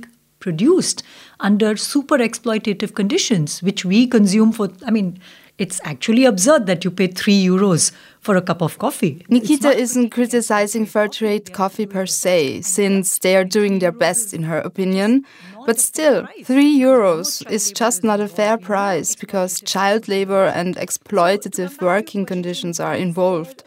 produced 0.46 1.04
under 1.40 1.76
super 1.76 2.18
exploitative 2.18 2.94
conditions 2.94 3.62
which 3.62 3.84
we 3.84 4.06
consume 4.06 4.52
for 4.52 4.70
i 4.86 4.90
mean 4.90 5.18
it's 5.58 5.80
actually 5.82 6.24
absurd 6.24 6.66
that 6.66 6.84
you 6.84 6.90
pay 6.90 7.08
3 7.08 7.44
euros 7.44 7.90
for 8.20 8.36
a 8.36 8.42
cup 8.42 8.62
of 8.62 8.78
coffee. 8.78 9.24
Nikita 9.28 9.76
isn't 9.76 10.10
criticizing 10.10 10.86
fair 10.86 11.08
trade 11.08 11.52
coffee 11.52 11.86
per 11.86 12.06
se, 12.06 12.62
since 12.62 13.18
they 13.18 13.36
are 13.36 13.44
doing 13.44 13.80
their 13.80 13.92
best 13.92 14.32
in 14.32 14.44
her 14.44 14.58
opinion. 14.60 15.24
But 15.66 15.80
still, 15.80 16.28
3 16.44 16.78
euros 16.78 17.48
is 17.50 17.72
just 17.72 18.04
not 18.04 18.20
a 18.20 18.28
fair 18.28 18.56
price 18.56 19.16
because 19.16 19.60
child 19.60 20.08
labor 20.08 20.46
and 20.46 20.76
exploitative 20.76 21.82
working 21.82 22.24
conditions 22.24 22.78
are 22.78 22.94
involved. 22.94 23.64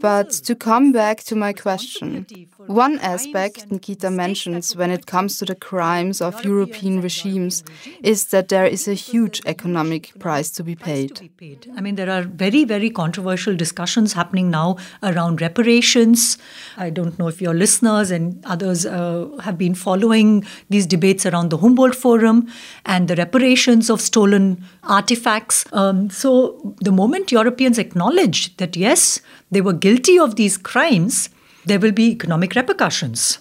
But 0.00 0.30
to 0.30 0.54
come 0.54 0.92
back 0.92 1.22
to 1.24 1.36
my 1.36 1.52
question, 1.52 2.26
one 2.66 2.98
aspect 3.00 3.70
Nikita 3.70 4.10
mentions 4.10 4.74
when 4.76 4.90
it 4.90 5.06
comes 5.06 5.38
to 5.38 5.44
the 5.44 5.54
crimes 5.54 6.20
of 6.20 6.44
European 6.44 7.00
regimes 7.00 7.64
is 8.02 8.26
that 8.26 8.48
there 8.48 8.66
is 8.66 8.88
a 8.88 8.94
huge 8.94 9.40
economic 9.46 10.18
price 10.18 10.50
to 10.52 10.62
be 10.62 10.74
paid. 10.74 11.30
I 11.76 11.80
mean, 11.80 11.96
there 11.96 12.10
are 12.10 12.22
very, 12.22 12.64
very 12.64 12.90
controversial 12.90 13.54
discussions 13.56 14.12
happening 14.12 14.50
now 14.50 14.76
around 15.02 15.40
reparations. 15.40 16.38
I 16.76 16.90
don't 16.90 17.18
know 17.18 17.28
if 17.28 17.40
your 17.40 17.54
listeners 17.54 18.10
and 18.10 18.44
others 18.44 18.86
uh, 18.86 19.28
have 19.42 19.58
been 19.58 19.74
following 19.74 20.44
these 20.70 20.86
debates 20.86 21.26
around 21.26 21.50
the 21.50 21.58
Humboldt 21.58 21.94
Forum 21.94 22.48
and 22.86 23.08
the 23.08 23.16
reparations 23.16 23.90
of 23.90 24.00
stolen 24.00 24.64
artifacts. 24.82 25.64
Um, 25.72 26.10
so, 26.10 26.74
the 26.80 26.92
moment 26.92 27.32
Europeans 27.32 27.78
acknowledge 27.78 28.56
that, 28.56 28.76
yes, 28.76 29.20
they 29.50 29.60
were 29.60 29.72
guilty 29.72 30.18
of 30.18 30.36
these 30.36 30.56
crimes, 30.56 31.28
there 31.64 31.78
will 31.78 31.92
be 31.92 32.10
economic 32.10 32.54
repercussions. 32.54 33.38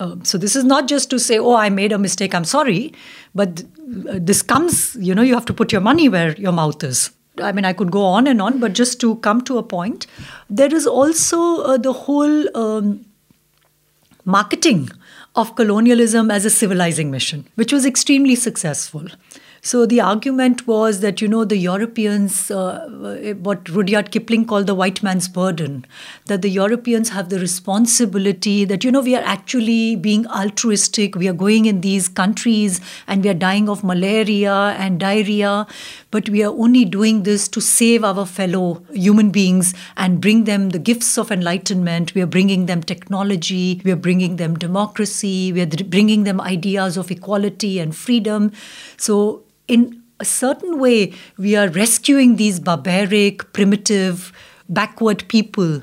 Uh, 0.00 0.16
so 0.22 0.38
this 0.38 0.56
is 0.56 0.64
not 0.64 0.88
just 0.88 1.10
to 1.10 1.18
say, 1.18 1.38
"Oh, 1.38 1.54
I 1.54 1.68
made 1.70 1.92
a 1.92 1.98
mistake. 1.98 2.34
I'm 2.34 2.44
sorry," 2.44 2.92
but 3.34 3.62
uh, 3.62 4.18
this 4.20 4.42
comes. 4.42 4.96
You 4.98 5.14
know, 5.14 5.22
you 5.22 5.34
have 5.34 5.44
to 5.46 5.54
put 5.54 5.72
your 5.72 5.80
money 5.80 6.08
where 6.08 6.34
your 6.36 6.52
mouth 6.52 6.82
is. 6.82 7.10
I 7.40 7.52
mean, 7.52 7.64
I 7.64 7.72
could 7.72 7.90
go 7.90 8.04
on 8.04 8.26
and 8.26 8.42
on, 8.42 8.58
but 8.58 8.72
just 8.72 9.00
to 9.00 9.16
come 9.16 9.42
to 9.42 9.58
a 9.58 9.62
point, 9.62 10.06
there 10.50 10.74
is 10.74 10.86
also 10.86 11.62
uh, 11.62 11.76
the 11.78 11.92
whole 11.92 12.56
um, 12.56 13.06
marketing 14.24 14.90
of 15.34 15.54
colonialism 15.56 16.30
as 16.30 16.44
a 16.44 16.50
civilizing 16.50 17.10
mission, 17.10 17.46
which 17.54 17.72
was 17.72 17.86
extremely 17.86 18.34
successful. 18.34 19.06
So 19.64 19.86
the 19.86 20.00
argument 20.00 20.66
was 20.66 20.98
that, 21.02 21.20
you 21.20 21.28
know, 21.28 21.44
the 21.44 21.56
Europeans, 21.56 22.50
uh, 22.50 23.34
what 23.42 23.68
Rudyard 23.68 24.10
Kipling 24.10 24.44
called 24.44 24.66
the 24.66 24.74
white 24.74 25.04
man's 25.04 25.28
burden, 25.28 25.86
that 26.26 26.42
the 26.42 26.48
Europeans 26.48 27.10
have 27.10 27.28
the 27.28 27.38
responsibility 27.38 28.64
that, 28.64 28.82
you 28.82 28.90
know, 28.90 29.00
we 29.00 29.14
are 29.14 29.22
actually 29.22 29.94
being 29.94 30.26
altruistic. 30.26 31.14
We 31.14 31.28
are 31.28 31.32
going 31.32 31.66
in 31.66 31.80
these 31.80 32.08
countries 32.08 32.80
and 33.06 33.22
we 33.22 33.30
are 33.30 33.34
dying 33.34 33.68
of 33.68 33.84
malaria 33.84 34.52
and 34.52 34.98
diarrhea, 34.98 35.68
but 36.10 36.28
we 36.28 36.42
are 36.42 36.50
only 36.50 36.84
doing 36.84 37.22
this 37.22 37.46
to 37.46 37.60
save 37.60 38.02
our 38.02 38.26
fellow 38.26 38.82
human 38.92 39.30
beings 39.30 39.74
and 39.96 40.20
bring 40.20 40.42
them 40.42 40.70
the 40.70 40.80
gifts 40.80 41.16
of 41.16 41.30
enlightenment. 41.30 42.16
We 42.16 42.22
are 42.22 42.26
bringing 42.26 42.66
them 42.66 42.82
technology. 42.82 43.80
We 43.84 43.92
are 43.92 44.02
bringing 44.08 44.36
them 44.38 44.56
democracy. 44.56 45.52
We 45.52 45.60
are 45.60 45.66
bringing 45.66 46.24
them 46.24 46.40
ideas 46.40 46.96
of 46.96 47.12
equality 47.12 47.78
and 47.78 47.94
freedom. 47.94 48.50
So 48.96 49.44
in 49.68 50.02
a 50.20 50.24
certain 50.24 50.78
way, 50.78 51.12
we 51.36 51.56
are 51.56 51.68
rescuing 51.68 52.36
these 52.36 52.60
barbaric, 52.60 53.52
primitive, 53.52 54.32
backward 54.68 55.26
people 55.28 55.82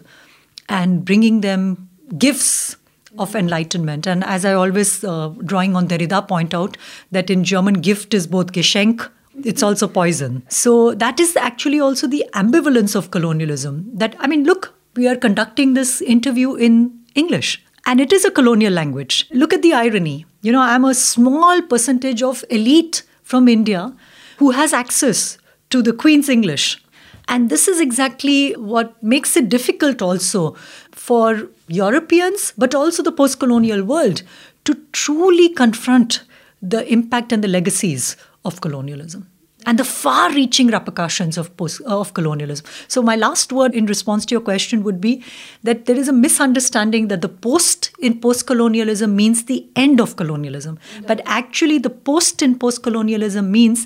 and 0.68 1.04
bringing 1.04 1.42
them 1.42 1.90
gifts 2.18 2.76
of 3.18 3.36
enlightenment. 3.36 4.08
And 4.08 4.24
as 4.24 4.46
I 4.46 4.54
always, 4.54 5.04
uh, 5.04 5.30
drawing 5.46 5.76
on 5.76 5.88
Derrida, 5.88 6.28
point 6.28 6.54
out 6.54 6.78
that 7.12 7.30
in 7.30 7.44
German, 7.44 7.76
gift 7.76 8.14
is 8.14 8.28
both 8.28 8.52
Geschenk, 8.52 9.10
it's 9.44 9.64
also 9.64 9.88
poison. 9.88 10.44
So 10.50 10.94
that 10.96 11.20
is 11.20 11.36
actually 11.36 11.80
also 11.80 12.08
the 12.08 12.26
ambivalence 12.34 12.96
of 12.96 13.12
colonialism. 13.12 13.90
That, 13.94 14.16
I 14.20 14.28
mean, 14.28 14.44
look, 14.44 14.74
we 14.96 15.08
are 15.08 15.16
conducting 15.16 15.74
this 15.74 16.02
interview 16.02 16.56
in 16.56 17.00
English. 17.16 17.64
And 17.86 18.00
it 18.00 18.14
is 18.14 18.26
a 18.26 18.32
colonial 18.32 18.74
language. 18.74 19.28
Look 19.32 19.54
at 19.54 19.62
the 19.62 19.74
irony. 19.74 20.26
You 20.42 20.52
know, 20.52 20.62
I'm 20.62 20.86
a 20.86 20.94
small 20.94 21.62
percentage 21.62 22.22
of 22.22 22.44
elite 22.50 23.04
from 23.30 23.48
India 23.48 23.94
who 24.38 24.52
has 24.52 24.74
access 24.74 25.38
to 25.70 25.84
the 25.84 25.94
Queen's 25.94 26.30
English. 26.30 26.82
And 27.28 27.52
this 27.52 27.68
is 27.68 27.80
exactly 27.80 28.54
what 28.54 29.02
makes 29.04 29.38
it 29.38 29.50
difficult 29.50 30.02
also 30.02 30.56
for 30.92 31.48
Europeans, 31.68 32.54
but 32.58 32.74
also 32.74 33.04
the 33.04 33.12
post 33.12 33.40
colonial 33.40 33.84
world, 33.84 34.24
to 34.66 34.76
truly 34.94 35.50
confront 35.50 36.24
the 36.60 36.92
impact 36.92 37.32
and 37.32 37.44
the 37.44 37.48
legacies 37.48 38.18
of 38.44 38.62
colonialism 38.62 39.29
and 39.66 39.78
the 39.78 39.84
far 39.84 40.32
reaching 40.32 40.68
repercussions 40.68 41.38
of, 41.38 41.56
post, 41.58 41.82
of 41.82 42.14
colonialism. 42.14 42.66
So, 42.88 43.02
my 43.02 43.16
last 43.16 43.52
word 43.52 43.76
in 43.76 43.86
response 43.86 44.26
to 44.28 44.36
your 44.36 44.42
question 44.42 44.84
would 44.84 45.02
be 45.02 45.24
that 45.64 45.86
there 45.86 45.98
is 45.98 46.08
a 46.08 46.14
misunderstanding 46.14 47.10
that 47.10 47.22
the 47.22 47.30
post 47.30 47.92
in 48.00 48.20
post 48.20 48.48
colonialism 48.48 49.16
means 49.16 49.46
the 49.46 49.68
end 49.76 50.00
of 50.00 50.16
colonialism. 50.16 50.80
But 51.08 51.22
actually, 51.26 51.78
the 51.78 51.90
post 51.90 52.42
in 52.42 52.58
post 52.58 52.84
colonialism 52.84 53.52
means 53.52 53.86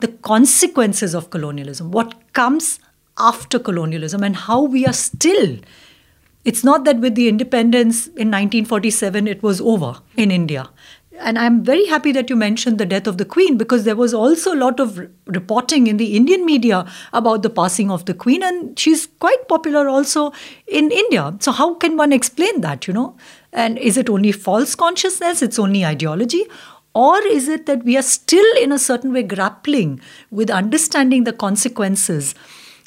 the 0.00 0.08
consequences 0.08 1.14
of 1.14 1.30
colonialism, 1.30 1.90
what 1.90 2.32
comes 2.32 2.80
after 3.18 3.58
colonialism, 3.58 4.22
and 4.22 4.34
how 4.34 4.62
we 4.62 4.86
are 4.86 4.94
still. 4.94 5.58
It's 6.42 6.64
not 6.64 6.84
that 6.84 7.00
with 7.00 7.16
the 7.16 7.28
independence 7.28 8.06
in 8.06 8.30
1947 8.30 9.28
it 9.28 9.42
was 9.42 9.60
over 9.60 9.96
in 10.16 10.30
India 10.30 10.70
and 11.18 11.38
I'm 11.38 11.64
very 11.64 11.86
happy 11.86 12.12
that 12.12 12.30
you 12.30 12.36
mentioned 12.36 12.78
the 12.78 12.86
death 12.86 13.06
of 13.06 13.18
the 13.18 13.24
Queen 13.24 13.56
because 13.56 13.84
there 13.84 13.96
was 13.96 14.14
also 14.14 14.54
a 14.54 14.56
lot 14.56 14.78
of 14.78 14.98
reporting 15.26 15.86
in 15.86 15.96
the 15.96 16.16
Indian 16.16 16.44
media 16.44 16.86
about 17.12 17.42
the 17.42 17.50
passing 17.50 17.90
of 17.90 18.04
the 18.04 18.14
Queen, 18.14 18.42
and 18.42 18.78
she's 18.78 19.06
quite 19.18 19.48
popular 19.48 19.88
also 19.88 20.32
in 20.66 20.90
India. 20.90 21.34
So, 21.40 21.52
how 21.52 21.74
can 21.74 21.96
one 21.96 22.12
explain 22.12 22.60
that, 22.60 22.86
you 22.86 22.94
know? 22.94 23.16
And 23.52 23.78
is 23.78 23.96
it 23.96 24.08
only 24.08 24.32
false 24.32 24.74
consciousness? 24.74 25.42
It's 25.42 25.58
only 25.58 25.84
ideology? 25.84 26.44
Or 26.94 27.18
is 27.22 27.48
it 27.48 27.66
that 27.66 27.84
we 27.84 27.96
are 27.96 28.02
still, 28.02 28.46
in 28.60 28.72
a 28.72 28.78
certain 28.78 29.12
way, 29.12 29.22
grappling 29.22 30.00
with 30.30 30.50
understanding 30.50 31.24
the 31.24 31.32
consequences 31.32 32.34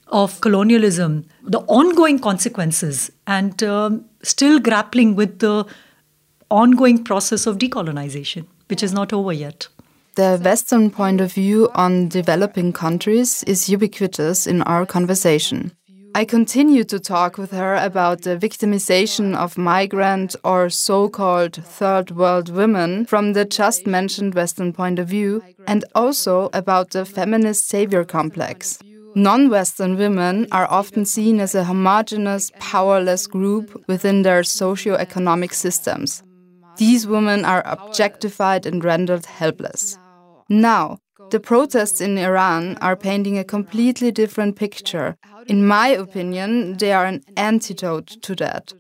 of 0.08 0.40
colonialism, 0.42 1.26
the 1.42 1.60
ongoing 1.62 2.20
consequences, 2.20 3.12
and 3.28 3.64
um, 3.64 4.06
still 4.22 4.60
grappling 4.60 5.16
with 5.16 5.40
the 5.40 5.66
ongoing 6.54 7.04
process 7.04 7.48
of 7.48 7.58
decolonization, 7.58 8.46
which 8.68 8.84
is 8.84 8.94
not 8.94 9.12
over 9.12 9.34
yet. 9.34 9.68
The 10.16 10.40
Western 10.46 10.92
point 10.92 11.20
of 11.20 11.34
view 11.34 11.70
on 11.74 12.10
developing 12.10 12.72
countries 12.72 13.44
is 13.46 13.68
ubiquitous 13.68 14.46
in 14.46 14.62
our 14.62 14.86
conversation. 14.86 15.72
I 16.14 16.26
continue 16.26 16.84
to 16.84 17.00
talk 17.00 17.40
with 17.40 17.50
her 17.50 17.74
about 17.74 18.22
the 18.22 18.38
victimization 18.38 19.36
of 19.36 19.58
migrant 19.58 20.36
or 20.44 20.70
so 20.70 21.10
called 21.10 21.56
third 21.56 22.12
world 22.12 22.50
women 22.50 23.08
from 23.08 23.34
the 23.34 23.46
just 23.46 23.88
mentioned 23.88 24.36
Western 24.36 24.74
point 24.74 25.00
of 25.00 25.08
view, 25.08 25.42
and 25.66 25.84
also 25.96 26.52
about 26.54 26.92
the 26.92 27.04
feminist 27.04 27.68
savior 27.68 28.04
complex. 28.04 28.78
Non 29.16 29.50
Western 29.50 29.98
women 29.98 30.46
are 30.52 30.70
often 30.70 31.06
seen 31.06 31.40
as 31.40 31.56
a 31.56 31.64
homogenous, 31.64 32.52
powerless 32.60 33.26
group 33.26 33.84
within 33.88 34.22
their 34.22 34.44
socio 34.44 34.94
economic 34.94 35.54
systems. 35.54 36.22
These 36.78 37.08
women 37.08 37.46
are 37.46 37.64
objectified 37.66 38.66
and 38.66 38.84
rendered 38.84 39.26
helpless. 39.26 39.98
Now, 40.50 40.98
the 41.30 41.40
protests 41.40 42.02
in 42.02 42.18
Iran 42.18 42.78
are 42.82 42.96
painting 42.96 43.38
a 43.38 43.44
completely 43.44 44.12
different 44.12 44.56
picture. 44.56 45.16
In 45.48 45.66
my 45.66 45.88
opinion, 45.88 46.78
they 46.78 46.92
are 46.92 47.06
an 47.06 47.24
antidote 47.38 48.08
to 48.22 48.36
that. 48.36 48.74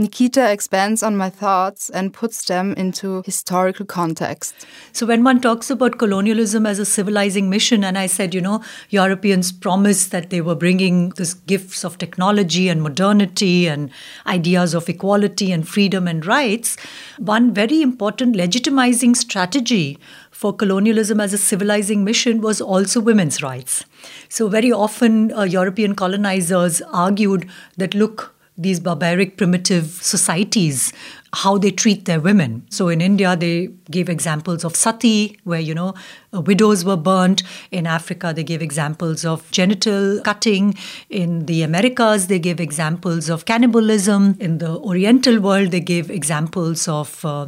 Nikita 0.00 0.50
expands 0.50 1.02
on 1.02 1.14
my 1.14 1.28
thoughts 1.28 1.90
and 1.90 2.14
puts 2.14 2.46
them 2.46 2.72
into 2.72 3.22
historical 3.26 3.84
context. 3.84 4.66
So, 4.92 5.04
when 5.04 5.22
one 5.24 5.42
talks 5.42 5.68
about 5.68 5.98
colonialism 5.98 6.64
as 6.64 6.78
a 6.78 6.86
civilizing 6.86 7.50
mission, 7.50 7.84
and 7.84 7.98
I 7.98 8.06
said, 8.06 8.34
you 8.34 8.40
know, 8.40 8.62
Europeans 8.88 9.52
promised 9.52 10.10
that 10.10 10.30
they 10.30 10.40
were 10.40 10.54
bringing 10.54 11.10
these 11.10 11.34
gifts 11.34 11.84
of 11.84 11.98
technology 11.98 12.70
and 12.70 12.82
modernity 12.82 13.68
and 13.68 13.90
ideas 14.26 14.72
of 14.72 14.88
equality 14.88 15.52
and 15.52 15.68
freedom 15.68 16.08
and 16.08 16.24
rights, 16.24 16.78
one 17.18 17.52
very 17.52 17.82
important 17.82 18.34
legitimizing 18.34 19.14
strategy 19.14 19.98
for 20.30 20.56
colonialism 20.56 21.20
as 21.20 21.34
a 21.34 21.38
civilizing 21.38 22.04
mission 22.04 22.40
was 22.40 22.62
also 22.62 23.00
women's 23.00 23.42
rights. 23.42 23.84
So, 24.30 24.48
very 24.48 24.72
often, 24.72 25.30
uh, 25.34 25.42
European 25.42 25.94
colonizers 25.94 26.80
argued 26.90 27.50
that, 27.76 27.92
look, 27.92 28.34
these 28.60 28.78
barbaric 28.78 29.36
primitive 29.36 29.86
societies 29.86 30.92
how 31.32 31.56
they 31.58 31.70
treat 31.70 32.06
their 32.06 32.20
women. 32.20 32.66
So 32.70 32.88
in 32.88 33.00
India, 33.00 33.36
they 33.36 33.68
gave 33.90 34.08
examples 34.08 34.64
of 34.64 34.74
sati, 34.74 35.38
where, 35.44 35.60
you 35.60 35.74
know, 35.74 35.94
uh, 36.34 36.40
widows 36.40 36.84
were 36.84 36.96
burnt. 36.96 37.42
In 37.70 37.86
Africa, 37.86 38.32
they 38.34 38.42
gave 38.42 38.62
examples 38.62 39.24
of 39.24 39.48
genital 39.50 40.20
cutting. 40.22 40.74
In 41.08 41.46
the 41.46 41.62
Americas, 41.62 42.26
they 42.26 42.38
gave 42.38 42.60
examples 42.60 43.30
of 43.30 43.44
cannibalism. 43.44 44.36
In 44.40 44.58
the 44.58 44.76
Oriental 44.78 45.40
world, 45.40 45.70
they 45.70 45.80
gave 45.80 46.10
examples 46.10 46.88
of 46.88 47.24
uh, 47.24 47.46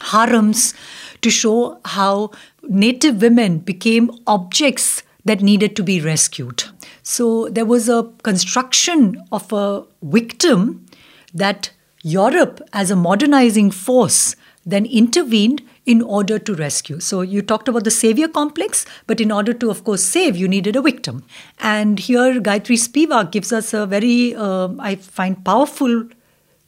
harems 0.00 0.74
to 1.20 1.30
show 1.30 1.78
how 1.84 2.30
native 2.62 3.20
women 3.20 3.58
became 3.58 4.10
objects 4.26 5.02
that 5.26 5.42
needed 5.42 5.76
to 5.76 5.82
be 5.82 6.00
rescued. 6.00 6.64
So 7.02 7.48
there 7.50 7.66
was 7.66 7.88
a 7.88 8.10
construction 8.22 9.22
of 9.30 9.52
a 9.52 9.84
victim 10.02 10.86
that 11.34 11.70
Europe, 12.02 12.60
as 12.72 12.90
a 12.90 12.96
modernizing 12.96 13.72
force, 13.72 14.36
then 14.64 14.86
intervened 14.86 15.62
in 15.84 16.02
order 16.02 16.38
to 16.38 16.54
rescue. 16.54 16.98
So 17.00 17.20
you 17.20 17.42
talked 17.42 17.68
about 17.68 17.84
the 17.84 17.90
savior 17.90 18.28
complex, 18.28 18.86
but 19.06 19.20
in 19.20 19.30
order 19.30 19.52
to, 19.52 19.70
of 19.70 19.84
course, 19.84 20.02
save, 20.02 20.36
you 20.36 20.48
needed 20.48 20.76
a 20.76 20.82
victim. 20.82 21.24
And 21.60 21.98
here, 21.98 22.40
Gayatri 22.40 22.78
Spivak 22.78 23.30
gives 23.32 23.52
us 23.52 23.72
a 23.74 23.86
very, 23.86 24.34
uh, 24.34 24.68
I 24.78 24.96
find, 24.96 25.44
powerful 25.44 26.08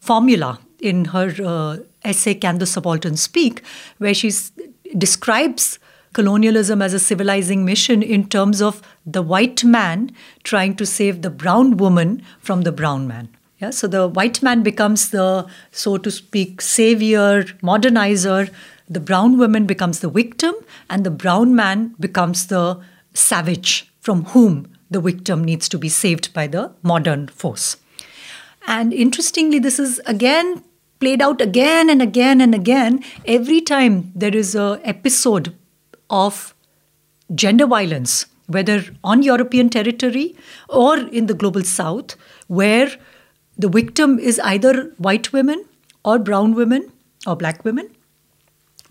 formula 0.01 0.61
in 0.81 1.07
her 1.07 1.35
uh, 1.45 1.79
essay 2.05 2.35
Can 2.35 2.59
the 2.59 2.67
Subaltern 2.67 3.17
Speak, 3.17 3.63
where 3.99 4.15
she 4.15 4.33
describes 4.97 5.79
colonialism 6.13 6.83
as 6.83 6.95
a 6.95 6.99
civilizing 6.99 7.65
mission 7.65 8.03
in 8.03 8.29
terms 8.29 8.61
of 8.63 8.83
the 9.07 9.23
white 9.23 9.65
man 9.65 10.11
trying 10.43 10.77
to 10.77 10.87
save 10.87 11.23
the 11.23 11.31
brown 11.31 11.77
woman 11.77 12.23
from 12.41 12.63
the 12.63 12.73
brown 12.73 13.07
man. 13.07 13.29
Yeah, 13.59 13.71
so 13.71 13.89
the 13.89 14.07
white 14.07 14.43
man 14.43 14.63
becomes 14.63 15.11
the, 15.11 15.47
so 15.73 15.99
to 15.99 16.11
speak, 16.11 16.61
savior, 16.61 17.43
modernizer. 17.63 18.51
The 18.89 19.01
brown 19.01 19.37
woman 19.37 19.67
becomes 19.67 20.01
the 20.01 20.09
victim, 20.09 20.55
and 20.89 21.05
the 21.05 21.11
brown 21.11 21.57
man 21.57 21.95
becomes 21.99 22.47
the 22.47 22.81
savage 23.15 23.93
from 24.01 24.27
whom 24.27 24.73
the 24.91 25.01
victim 25.01 25.43
needs 25.43 25.69
to 25.71 25.79
be 25.79 25.89
saved 25.89 26.33
by 26.33 26.47
the 26.47 26.73
modern 26.83 27.27
force. 27.29 27.77
And 28.67 28.93
interestingly, 28.93 29.59
this 29.59 29.79
is 29.79 30.01
again 30.07 30.63
played 31.01 31.23
out 31.23 31.41
again 31.41 31.91
and 31.91 32.03
again 32.03 32.41
and 32.41 32.55
again 32.55 33.05
every 33.25 33.61
time 33.61 34.13
there 34.15 34.35
is 34.35 34.55
a 34.55 34.81
episode 34.85 35.55
of 36.11 36.55
gender 37.35 37.67
violence 37.67 38.27
whether 38.47 38.83
on 39.05 39.23
european 39.23 39.69
territory 39.69 40.35
or 40.69 40.97
in 40.99 41.27
the 41.27 41.35
global 41.35 41.63
south 41.63 42.17
where 42.47 42.91
the 43.59 43.69
victim 43.69 44.19
is 44.19 44.39
either 44.41 44.93
white 44.99 45.33
women 45.33 45.65
or 46.05 46.19
brown 46.19 46.55
women 46.55 46.93
or 47.27 47.37
black 47.37 47.65
women, 47.65 47.91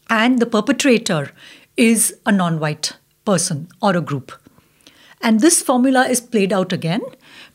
and 0.09 0.39
the 0.39 0.45
perpetrator 0.45 1.31
is 1.77 2.15
a 2.25 2.31
non 2.31 2.59
white 2.59 2.93
person 3.25 3.69
or 3.81 3.95
a 3.95 4.01
group. 4.01 4.31
And 5.21 5.39
this 5.39 5.61
formula 5.61 6.07
is 6.07 6.21
played 6.21 6.53
out 6.53 6.73
again 6.73 7.01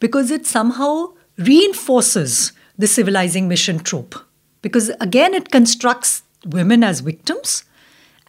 because 0.00 0.30
it 0.30 0.46
somehow 0.46 1.12
reinforces 1.36 2.52
the 2.76 2.86
civilizing 2.86 3.46
mission 3.46 3.78
trope. 3.78 4.14
Because 4.62 4.90
again, 5.00 5.34
it 5.34 5.50
constructs 5.50 6.22
women 6.46 6.82
as 6.82 7.00
victims, 7.00 7.64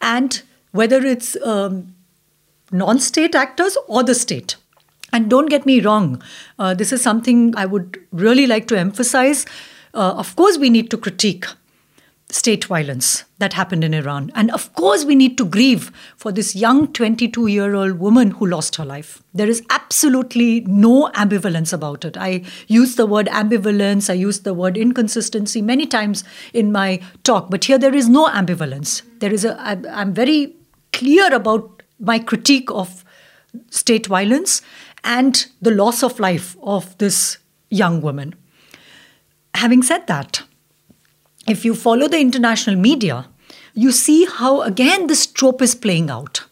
and 0.00 0.42
whether 0.74 1.04
it's 1.06 1.36
um, 1.44 1.94
non 2.72 2.98
state 2.98 3.34
actors 3.34 3.78
or 3.86 4.02
the 4.02 4.14
state. 4.14 4.56
And 5.12 5.30
don't 5.30 5.48
get 5.48 5.64
me 5.64 5.80
wrong, 5.80 6.20
uh, 6.58 6.74
this 6.74 6.92
is 6.92 7.00
something 7.00 7.54
I 7.56 7.66
would 7.66 7.98
really 8.10 8.48
like 8.48 8.66
to 8.68 8.78
emphasize. 8.78 9.46
Uh, 9.94 10.14
of 10.16 10.34
course, 10.34 10.58
we 10.58 10.70
need 10.70 10.90
to 10.90 10.98
critique 10.98 11.46
state 12.30 12.64
violence 12.64 13.22
that 13.38 13.52
happened 13.52 13.84
in 13.84 13.94
Iran. 13.94 14.32
And 14.34 14.50
of 14.50 14.72
course, 14.74 15.04
we 15.04 15.14
need 15.14 15.38
to 15.38 15.44
grieve 15.44 15.92
for 16.16 16.32
this 16.32 16.56
young 16.56 16.92
22 16.92 17.46
year 17.46 17.76
old 17.76 18.00
woman 18.00 18.32
who 18.32 18.46
lost 18.46 18.74
her 18.74 18.84
life. 18.84 19.22
There 19.32 19.48
is 19.48 19.62
absolutely 19.70 20.62
no 20.62 21.10
ambivalence 21.14 21.72
about 21.72 22.04
it. 22.04 22.16
I 22.16 22.42
use 22.66 22.96
the 22.96 23.06
word 23.06 23.28
ambivalence, 23.28 24.10
I 24.10 24.14
use 24.14 24.40
the 24.40 24.54
word 24.54 24.76
inconsistency 24.76 25.62
many 25.62 25.86
times 25.86 26.24
in 26.52 26.72
my 26.72 27.00
talk, 27.22 27.50
but 27.50 27.64
here 27.66 27.78
there 27.78 27.94
is 27.94 28.08
no 28.08 28.26
ambivalence. 28.28 29.02
There 29.20 29.32
is 29.32 29.44
a, 29.44 29.56
I, 29.60 29.78
I'm 29.90 30.12
very 30.12 30.56
clear 30.94 31.34
about 31.34 31.82
my 31.98 32.18
critique 32.18 32.70
of 32.70 33.04
state 33.70 34.06
violence 34.06 34.62
and 35.02 35.46
the 35.60 35.70
loss 35.70 36.02
of 36.02 36.18
life 36.18 36.56
of 36.62 36.96
this 36.98 37.38
young 37.70 38.00
woman. 38.00 38.34
Having 39.54 39.82
said 39.82 40.06
that, 40.06 40.42
if 41.46 41.64
you 41.64 41.74
follow 41.74 42.08
the 42.08 42.18
international 42.18 42.76
media, 42.76 43.28
you 43.74 43.92
see 43.92 44.24
how 44.24 44.62
again 44.62 45.06
this 45.06 45.26
trope 45.26 45.60
is 45.60 45.74
playing 45.74 46.10
out 46.10 46.44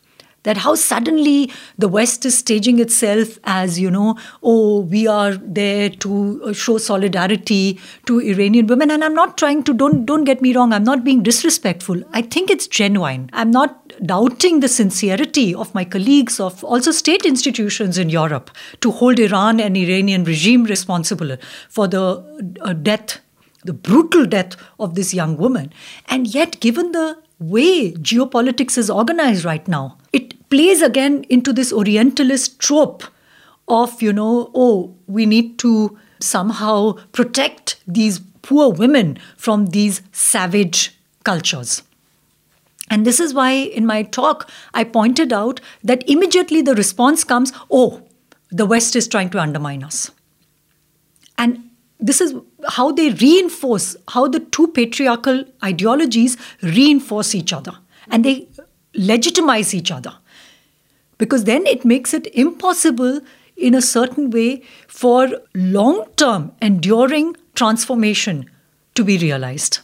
that 0.43 0.59
how 0.59 0.75
suddenly 0.75 1.51
the 1.79 1.89
West 1.89 2.25
is 2.25 2.37
staging 2.39 2.79
itself 2.81 3.39
as, 3.45 3.79
you 3.79 3.91
know, 3.91 4.17
oh, 4.43 4.81
we 4.81 5.07
are 5.07 5.35
there 5.35 5.89
to 5.89 6.53
show 6.53 6.79
solidarity 6.79 7.79
to 8.07 8.21
Iranian 8.21 8.67
women. 8.67 8.91
And 8.91 9.05
I'm 9.05 9.15
not 9.15 9.39
trying 9.39 9.63
to, 9.65 9.75
don't, 9.75 10.05
don't 10.05 10.25
get 10.25 10.43
me 10.43 10.55
wrong, 10.55 10.73
I'm 10.73 10.85
not 10.85 11.05
being 11.05 11.23
disrespectful. 11.23 12.03
I 12.13 12.23
think 12.23 12.51
it's 12.51 12.67
genuine. 12.67 13.31
I'm 13.33 13.51
not 13.51 13.82
doubting 14.05 14.61
the 14.61 14.69
sincerity 14.69 15.55
of 15.55 15.75
my 15.75 15.85
colleagues 15.85 16.41
of 16.41 16.65
also 16.65 16.91
state 16.91 17.25
institutions 17.25 17.99
in 17.99 18.11
Europe 18.11 18.51
to 18.81 18.91
hold 18.91 19.19
Iran 19.19 19.61
and 19.61 19.77
Iranian 19.77 20.25
regime 20.25 20.65
responsible 20.65 21.37
for 21.69 21.87
the 21.87 22.57
uh, 22.61 22.73
death 22.73 23.21
the 23.65 23.73
brutal 23.73 24.27
death 24.27 24.57
of 24.79 24.95
this 24.95 25.15
young 25.15 25.37
woman. 25.37 25.73
And 26.07 26.27
yet, 26.27 26.61
given 26.61 26.93
the 26.93 27.19
way 27.38 27.93
geopolitics 27.93 28.77
is 28.77 28.91
organized 28.91 29.45
right 29.45 29.67
now, 29.69 29.99
it 30.12 30.51
plays 30.51 30.83
again 30.83 31.25
into 31.29 31.53
this 31.53 31.73
Orientalist 31.73 32.59
trope 32.59 33.05
of, 33.69 34.03
you 34.03 34.12
know, 34.12 34.51
oh, 34.55 34.95
we 35.07 35.27
need 35.27 35.59
to 35.61 35.99
somehow 36.21 36.93
protect 37.12 37.77
these 37.87 38.21
poor 38.43 38.73
women 38.73 39.19
from 39.37 39.67
these 39.67 40.03
savage 40.12 40.99
cultures. 41.25 41.83
And 42.90 43.07
this 43.07 43.21
is 43.21 43.33
why 43.33 43.53
in 43.53 43.87
my 43.87 44.03
talk 44.03 44.51
I 44.75 44.85
pointed 44.85 45.33
out 45.33 45.61
that 45.83 46.09
immediately 46.09 46.62
the 46.62 46.75
response 46.75 47.25
comes 47.25 47.53
oh, 47.71 48.03
the 48.51 48.66
West 48.66 48.95
is 48.95 49.09
trying 49.09 49.31
to 49.31 49.40
undermine 49.40 49.83
us. 49.83 50.11
And 51.38 51.71
this 51.99 52.21
is 52.21 52.35
how 52.68 52.92
they 52.92 53.11
reinforce, 53.11 53.97
how 54.09 54.29
the 54.29 54.40
two 54.40 54.68
patriarchal 54.68 55.45
ideologies 55.64 56.37
reinforce 56.62 57.35
each 57.35 57.53
other 57.53 57.73
and 58.11 58.25
they 58.25 58.49
legitimize 58.95 59.73
each 59.73 59.90
other. 59.90 60.12
Because 61.18 61.45
then 61.45 61.66
it 61.66 61.85
makes 61.85 62.12
it 62.12 62.27
impossible 62.35 63.21
in 63.57 63.75
a 63.75 63.83
certain 63.83 64.31
way 64.31 64.62
for 64.88 65.29
long 65.55 66.07
term, 66.16 66.53
enduring 66.61 67.37
transformation 67.55 68.51
to 68.95 69.05
be 69.05 69.18
realized. 69.18 69.79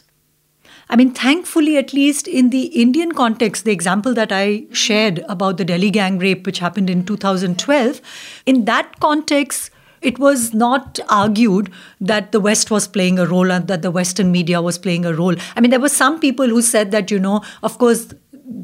I 0.89 0.95
mean, 0.95 1.11
thankfully, 1.11 1.77
at 1.77 1.93
least 1.93 2.27
in 2.27 2.49
the 2.49 2.63
Indian 2.67 3.11
context, 3.11 3.63
the 3.63 3.71
example 3.71 4.13
that 4.15 4.31
I 4.31 4.65
shared 4.71 5.19
about 5.29 5.57
the 5.57 5.65
Delhi 5.65 5.91
gang 5.91 6.17
rape, 6.17 6.47
which 6.47 6.59
happened 6.59 6.89
in 6.89 7.05
2012, 7.05 8.01
in 8.47 8.65
that 8.65 8.99
context, 8.99 9.69
it 10.01 10.17
was 10.17 10.53
not 10.53 10.99
argued 11.09 11.71
that 12.01 12.31
the 12.31 12.39
West 12.39 12.71
was 12.71 12.87
playing 12.87 13.19
a 13.19 13.25
role 13.25 13.51
and 13.51 13.67
that 13.67 13.83
the 13.83 13.91
Western 13.91 14.31
media 14.31 14.61
was 14.61 14.79
playing 14.79 15.05
a 15.05 15.13
role. 15.13 15.35
I 15.55 15.61
mean, 15.61 15.69
there 15.69 15.79
were 15.79 15.89
some 15.89 16.19
people 16.19 16.47
who 16.47 16.61
said 16.61 16.89
that, 16.91 17.11
you 17.11 17.19
know, 17.19 17.43
of 17.61 17.77
course, 17.77 18.13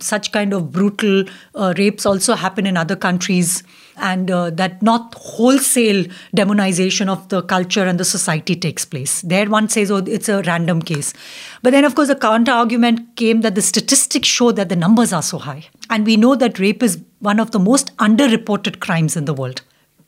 such 0.02 0.32
kind 0.32 0.54
of 0.54 0.72
brutal 0.72 1.26
uh, 1.54 1.74
rapes 1.78 2.06
also 2.06 2.34
happen 2.34 2.66
in 2.66 2.76
other 2.76 2.96
countries 2.96 3.64
and 3.98 4.30
uh, 4.30 4.50
that 4.52 4.82
not 4.82 5.14
wholesale 5.16 6.06
demonization 6.36 7.08
of 7.08 7.28
the 7.30 7.42
culture 7.42 7.84
and 7.84 8.00
the 8.00 8.06
society 8.06 8.56
takes 8.56 8.86
place. 8.86 9.22
There 9.22 9.50
one 9.50 9.70
says 9.70 9.92
oh 9.92 9.98
it's 9.98 10.30
a 10.30 10.42
random 10.44 10.82
case. 10.82 11.14
But 11.62 11.72
then 11.72 11.86
of 11.86 11.96
course 11.96 12.08
the 12.08 12.16
counter 12.16 12.52
argument 12.52 13.16
came 13.16 13.42
that 13.42 13.56
the 13.56 13.62
statistics 13.62 14.28
show 14.28 14.52
that 14.52 14.70
the 14.70 14.76
numbers 14.76 15.14
are 15.14 15.24
so 15.24 15.38
high. 15.38 15.66
And 15.90 16.06
we 16.06 16.18
know 16.18 16.36
that 16.36 16.60
rape 16.60 16.84
is 16.84 17.02
one 17.20 17.40
of 17.40 17.52
the 17.52 17.60
most 17.60 17.96
underreported 17.98 18.80
crimes 18.80 19.16
in 19.16 19.26
the 19.26 19.34
world. 19.34 19.62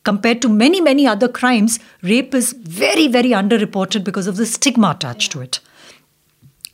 Compared 0.04 0.40
to 0.42 0.48
many, 0.48 0.80
many 0.80 1.06
other 1.06 1.28
crimes, 1.28 1.78
rape 2.02 2.34
is 2.34 2.52
very, 2.52 3.08
very 3.08 3.30
underreported 3.30 4.04
because 4.04 4.26
of 4.26 4.36
the 4.36 4.46
stigma 4.46 4.90
attached 4.90 5.32
to 5.32 5.40
it. 5.40 5.60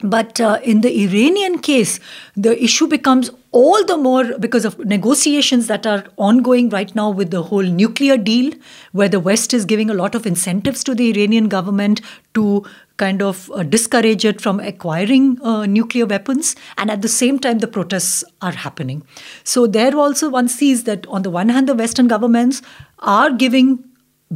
But 0.05 0.41
uh, 0.41 0.61
in 0.63 0.83
the 0.83 1.05
Iranian 1.05 1.59
case, 1.59 1.99
the 2.37 2.63
issue 2.63 2.87
becomes 2.87 3.31
all 3.55 3.85
the 3.85 3.97
more 3.97 4.37
because 4.39 4.65
of 4.65 4.79
negotiations 4.81 5.69
that 5.69 5.87
are 5.87 6.05
ongoing 6.17 6.69
right 6.71 6.93
now 6.95 7.09
with 7.09 7.31
the 7.31 7.43
whole 7.43 7.63
nuclear 7.63 8.17
deal, 8.17 8.53
where 8.91 9.09
the 9.09 9.21
West 9.21 9.55
is 9.55 9.65
giving 9.65 9.89
a 9.89 9.95
lot 9.95 10.17
of 10.17 10.27
incentives 10.27 10.83
to 10.83 10.95
the 10.95 11.11
Iranian 11.11 11.49
government 11.49 12.01
to 12.35 12.65
kind 12.97 13.23
of 13.23 13.51
uh, 13.53 13.63
discourage 13.63 14.25
it 14.25 14.41
from 14.41 14.59
acquiring 14.59 15.41
uh, 15.43 15.67
nuclear 15.67 16.05
weapons. 16.05 16.57
And 16.77 16.91
at 16.91 17.03
the 17.03 17.09
same 17.09 17.39
time, 17.39 17.61
the 17.61 17.69
protests 17.69 18.25
are 18.43 18.53
happening. 18.53 19.07
So, 19.45 19.69
there 19.69 19.97
also 19.97 20.29
one 20.29 20.49
sees 20.49 20.83
that 20.85 21.07
on 21.07 21.23
the 21.23 21.31
one 21.31 21.49
hand, 21.49 21.69
the 21.69 21.75
Western 21.77 22.09
governments 22.09 22.61
are 22.99 23.31
giving 23.31 23.85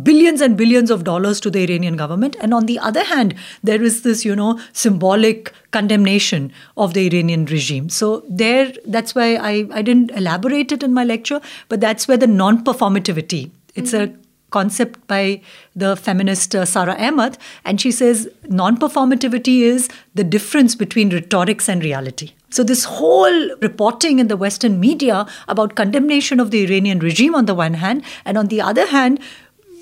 billions 0.02 0.40
and 0.40 0.56
billions 0.56 0.90
of 0.90 1.04
dollars 1.04 1.40
to 1.40 1.50
the 1.50 1.64
Iranian 1.64 1.96
government. 1.96 2.36
And 2.40 2.54
on 2.54 2.66
the 2.66 2.78
other 2.78 3.04
hand, 3.04 3.34
there 3.62 3.82
is 3.82 4.02
this, 4.02 4.24
you 4.24 4.36
know, 4.36 4.60
symbolic 4.72 5.52
condemnation 5.70 6.52
of 6.76 6.94
the 6.94 7.06
Iranian 7.06 7.46
regime. 7.46 7.88
So 7.88 8.24
there, 8.28 8.72
that's 8.86 9.14
why 9.14 9.36
I, 9.36 9.66
I 9.72 9.82
didn't 9.82 10.10
elaborate 10.12 10.72
it 10.72 10.82
in 10.82 10.94
my 10.94 11.04
lecture, 11.04 11.40
but 11.68 11.80
that's 11.80 12.06
where 12.06 12.16
the 12.16 12.26
non-performativity, 12.26 13.50
it's 13.74 13.92
mm-hmm. 13.92 14.14
a 14.14 14.18
concept 14.50 15.06
by 15.06 15.40
the 15.76 15.94
feminist 15.96 16.54
uh, 16.54 16.64
Sara 16.64 16.94
Ahmed, 16.94 17.36
and 17.64 17.80
she 17.80 17.90
says 17.90 18.28
non-performativity 18.48 19.60
is 19.60 19.88
the 20.14 20.24
difference 20.24 20.74
between 20.74 21.10
rhetorics 21.10 21.68
and 21.68 21.84
reality. 21.84 22.32
So, 22.50 22.62
this 22.62 22.84
whole 22.84 23.56
reporting 23.56 24.18
in 24.18 24.28
the 24.28 24.36
Western 24.36 24.80
media 24.80 25.26
about 25.48 25.74
condemnation 25.74 26.40
of 26.40 26.50
the 26.50 26.64
Iranian 26.64 26.98
regime 26.98 27.34
on 27.34 27.44
the 27.44 27.54
one 27.54 27.74
hand, 27.74 28.02
and 28.24 28.38
on 28.38 28.46
the 28.46 28.62
other 28.62 28.86
hand, 28.86 29.20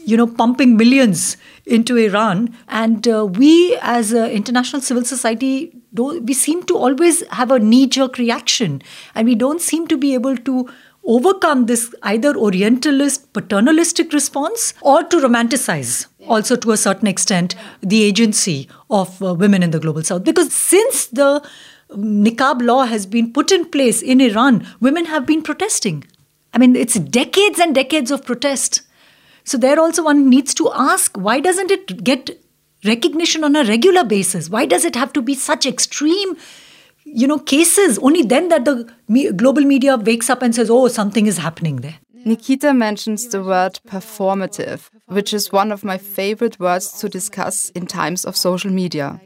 you 0.06 0.16
know, 0.16 0.26
pumping 0.26 0.76
millions 0.76 1.36
into 1.66 1.96
Iran. 1.96 2.56
And 2.68 3.06
uh, 3.08 3.26
we, 3.26 3.76
as 3.82 4.12
an 4.12 4.30
international 4.30 4.80
civil 4.80 5.04
society, 5.04 5.76
we 5.92 6.32
seem 6.32 6.62
to 6.64 6.76
always 6.76 7.26
have 7.28 7.50
a 7.50 7.58
knee 7.58 7.86
jerk 7.88 8.16
reaction. 8.16 8.82
And 9.14 9.26
we 9.26 9.34
don't 9.34 9.60
seem 9.60 9.88
to 9.88 9.96
be 9.96 10.14
able 10.14 10.36
to 10.36 10.68
overcome 11.04 11.66
this 11.66 11.92
either 12.02 12.36
orientalist, 12.36 13.32
paternalistic 13.32 14.12
response 14.12 14.74
or 14.80 15.02
to 15.02 15.16
romanticize 15.16 16.06
also 16.28 16.56
to 16.56 16.72
a 16.72 16.76
certain 16.76 17.06
extent 17.08 17.54
the 17.80 18.02
agency 18.02 18.68
of 18.90 19.22
uh, 19.22 19.34
women 19.34 19.62
in 19.62 19.70
the 19.70 19.80
global 19.80 20.02
south. 20.02 20.24
Because 20.24 20.52
since 20.52 21.06
the 21.06 21.44
niqab 21.90 22.62
law 22.62 22.84
has 22.84 23.06
been 23.06 23.32
put 23.32 23.50
in 23.52 23.64
place 23.66 24.02
in 24.02 24.20
Iran, 24.20 24.66
women 24.80 25.06
have 25.06 25.26
been 25.26 25.42
protesting. 25.42 26.04
I 26.52 26.58
mean, 26.58 26.74
it's 26.76 26.94
decades 26.94 27.58
and 27.58 27.74
decades 27.74 28.10
of 28.10 28.24
protest. 28.24 28.82
So 29.46 29.56
there 29.56 29.78
also 29.78 30.02
one 30.02 30.28
needs 30.28 30.52
to 30.54 30.70
ask 30.74 31.16
why 31.16 31.38
doesn't 31.40 31.70
it 31.70 32.02
get 32.02 32.30
recognition 32.84 33.44
on 33.44 33.54
a 33.54 33.64
regular 33.64 34.04
basis? 34.04 34.50
Why 34.50 34.66
does 34.66 34.84
it 34.84 34.96
have 34.96 35.12
to 35.14 35.22
be 35.22 35.34
such 35.34 35.66
extreme, 35.66 36.36
you 37.04 37.28
know, 37.28 37.38
cases? 37.38 37.98
Only 38.00 38.22
then 38.22 38.48
that 38.48 38.64
the 38.64 38.92
global 39.36 39.62
media 39.62 39.96
wakes 39.96 40.28
up 40.28 40.42
and 40.42 40.52
says, 40.54 40.68
"Oh, 40.68 40.88
something 40.88 41.26
is 41.26 41.38
happening 41.38 41.76
there." 41.76 41.98
Nikita 42.24 42.74
mentions 42.74 43.28
the 43.28 43.40
word 43.40 43.78
performative, 43.86 44.90
which 45.06 45.32
is 45.32 45.52
one 45.52 45.70
of 45.70 45.84
my 45.84 45.96
favorite 45.96 46.58
words 46.58 46.90
to 47.00 47.08
discuss 47.08 47.70
in 47.70 47.86
times 47.86 48.24
of 48.24 48.36
social 48.36 48.72
media. 48.72 49.20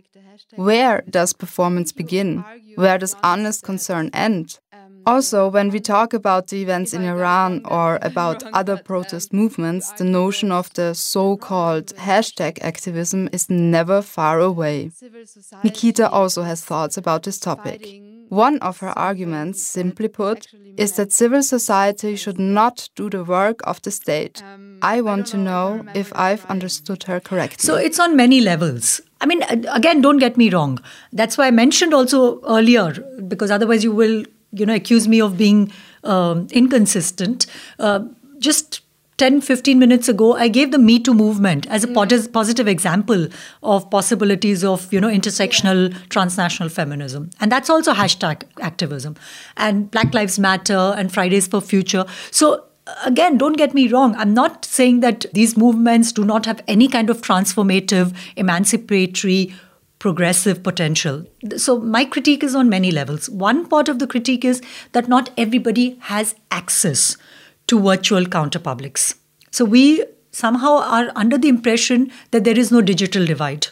Where 0.57 1.03
does 1.09 1.33
performance 1.33 1.93
begin? 1.93 2.45
Where 2.75 2.99
does 2.99 3.17
honest 3.23 3.63
concern 3.63 4.11
end? 4.13 4.59
Also, 5.07 5.49
when 5.49 5.71
we 5.71 5.81
talk 5.81 6.13
about 6.13 6.49
the 6.49 6.63
events 6.63 6.93
in 6.93 7.05
Iran 7.05 7.63
or 7.65 7.99
about 8.03 8.43
other 8.53 8.77
protest 8.77 9.33
movements, 9.33 9.93
the 9.93 10.05
notion 10.05 10.53
of 10.53 10.73
the 10.75 10.95
so 10.95 11.37
called 11.37 11.87
hashtag 11.97 12.59
activism 12.63 13.29
is 13.33 13.49
never 13.49 14.03
far 14.03 14.41
away. 14.41 14.91
Nikita 15.65 16.09
also 16.11 16.43
has 16.43 16.65
thoughts 16.65 16.97
about 16.97 17.23
this 17.23 17.39
topic. 17.39 17.87
One 18.29 18.59
of 18.61 18.79
her 18.79 18.97
arguments, 18.97 19.61
simply 19.61 20.07
put, 20.07 20.47
is 20.77 20.93
that 20.93 21.13
civil 21.13 21.43
society 21.43 22.15
should 22.15 22.39
not 22.39 22.89
do 22.95 23.11
the 23.11 23.25
work 23.25 23.61
of 23.65 23.83
the 23.83 23.91
state. 23.91 24.43
I 24.83 25.01
want 25.01 25.27
to 25.29 25.37
know 25.37 25.85
if 25.95 26.13
I've 26.15 26.45
understood 26.47 27.03
her 27.05 27.19
correctly. 27.19 27.67
So 27.67 27.75
it's 27.75 27.99
on 27.99 28.15
many 28.17 28.41
levels. 28.41 29.01
I 29.21 29.27
mean, 29.27 29.43
again, 29.73 30.01
don't 30.01 30.19
get 30.19 30.37
me 30.37 30.49
wrong. 30.49 30.79
That's 31.13 31.37
why 31.37 31.49
I 31.49 31.51
mentioned 31.51 31.93
also 31.93 32.41
earlier, 32.43 32.93
because 33.27 33.51
otherwise 33.51 33.83
you 33.83 33.93
will 33.93 34.25
you 34.53 34.67
know, 34.67 34.75
accuse 34.75 35.09
me 35.09 35.21
of 35.21 35.37
being 35.37 35.73
um, 36.05 36.47
inconsistent. 36.51 37.47
Uh, 37.79 38.05
just 38.39 38.81
10, 39.21 39.43
15 39.43 39.79
minutes 39.79 40.09
ago, 40.09 40.35
I 40.35 40.49
gave 40.49 40.71
the 40.71 40.79
Me 40.79 40.99
Too 40.99 41.13
movement 41.13 41.67
as 41.67 41.85
a 41.85 41.89
mm. 41.89 42.33
positive 42.33 42.67
example 42.67 43.29
of 43.63 43.91
possibilities 43.91 44.65
of, 44.65 44.91
you 44.91 44.99
know, 44.99 45.09
intersectional 45.09 45.95
transnational 46.09 46.71
feminism. 46.71 47.29
And 47.39 47.53
that's 47.53 47.69
also 47.69 47.93
hashtag 47.93 48.45
activism. 48.63 49.17
And 49.59 49.91
Black 49.91 50.15
Lives 50.15 50.39
Matter 50.39 50.95
and 50.97 51.13
Fridays 51.13 51.47
for 51.47 51.61
Future. 51.61 52.07
So 52.31 52.65
again, 53.05 53.37
don't 53.37 53.59
get 53.59 53.75
me 53.75 53.89
wrong. 53.89 54.15
I'm 54.17 54.33
not 54.33 54.65
saying 54.65 55.01
that 55.01 55.27
these 55.35 55.55
movements 55.55 56.13
do 56.13 56.25
not 56.25 56.47
have 56.47 56.63
any 56.67 56.89
kind 56.89 57.11
of 57.11 57.21
transformative, 57.21 58.17
emancipatory, 58.37 59.55
progressive 60.01 60.63
potential. 60.63 61.25
So, 61.57 61.79
my 61.79 62.05
critique 62.05 62.43
is 62.43 62.55
on 62.57 62.69
many 62.69 62.91
levels. 62.91 63.31
One 63.31 63.67
part 63.69 63.89
of 63.89 63.99
the 64.01 64.07
critique 64.07 64.45
is 64.45 64.61
that 64.93 65.09
not 65.09 65.31
everybody 65.37 65.99
has 66.13 66.35
access 66.51 67.17
to 67.69 67.79
virtual 67.79 68.25
counterpublics. 68.25 69.15
So, 69.51 69.65
we 69.65 70.05
somehow 70.33 70.79
are 70.79 71.13
under 71.15 71.39
the 71.39 71.49
impression 71.49 72.11
that 72.31 72.45
there 72.45 72.59
is 72.59 72.73
no 72.73 72.81
digital 72.81 73.27
divide, 73.27 73.69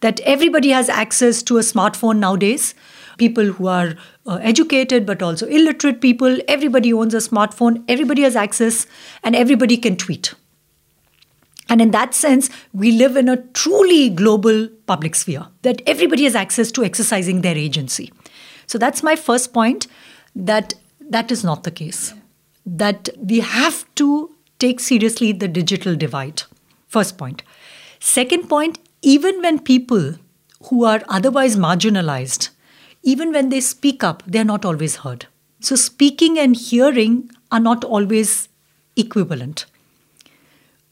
that 0.00 0.20
everybody 0.20 0.70
has 0.70 0.88
access 0.88 1.42
to 1.44 1.58
a 1.58 1.66
smartphone 1.70 2.18
nowadays. 2.18 2.74
People 3.18 3.52
who 3.52 3.66
are 3.68 3.94
uh, 4.26 4.38
educated 4.42 5.06
but 5.06 5.22
also 5.22 5.46
illiterate 5.46 6.00
people, 6.00 6.38
everybody 6.48 6.92
owns 6.92 7.14
a 7.14 7.18
smartphone, 7.18 7.84
everybody 7.86 8.22
has 8.22 8.34
access, 8.34 8.86
and 9.22 9.36
everybody 9.36 9.76
can 9.76 9.96
tweet. 9.96 10.34
And 11.70 11.80
in 11.80 11.92
that 11.92 12.14
sense, 12.14 12.50
we 12.72 12.90
live 12.90 13.16
in 13.16 13.28
a 13.28 13.36
truly 13.36 14.10
global 14.10 14.68
public 14.86 15.14
sphere 15.14 15.46
that 15.62 15.80
everybody 15.86 16.24
has 16.24 16.34
access 16.34 16.72
to 16.72 16.84
exercising 16.84 17.40
their 17.40 17.56
agency. 17.56 18.12
So 18.66 18.76
that's 18.76 19.04
my 19.04 19.14
first 19.14 19.54
point 19.54 19.86
that 20.34 20.74
that 21.00 21.30
is 21.30 21.44
not 21.44 21.62
the 21.62 21.70
case. 21.70 22.12
That 22.66 23.08
we 23.18 23.38
have 23.40 23.86
to 23.94 24.34
take 24.58 24.80
seriously 24.80 25.32
the 25.32 25.48
digital 25.48 25.94
divide. 25.94 26.42
First 26.88 27.16
point. 27.16 27.44
Second 28.00 28.48
point, 28.48 28.80
even 29.02 29.40
when 29.40 29.60
people 29.60 30.16
who 30.64 30.84
are 30.84 31.02
otherwise 31.08 31.56
marginalized, 31.56 32.50
even 33.02 33.32
when 33.32 33.48
they 33.48 33.60
speak 33.60 34.02
up, 34.02 34.24
they're 34.26 34.44
not 34.44 34.64
always 34.64 34.96
heard. 34.96 35.26
So 35.60 35.76
speaking 35.76 36.38
and 36.38 36.56
hearing 36.56 37.30
are 37.52 37.60
not 37.60 37.84
always 37.84 38.48
equivalent 38.96 39.66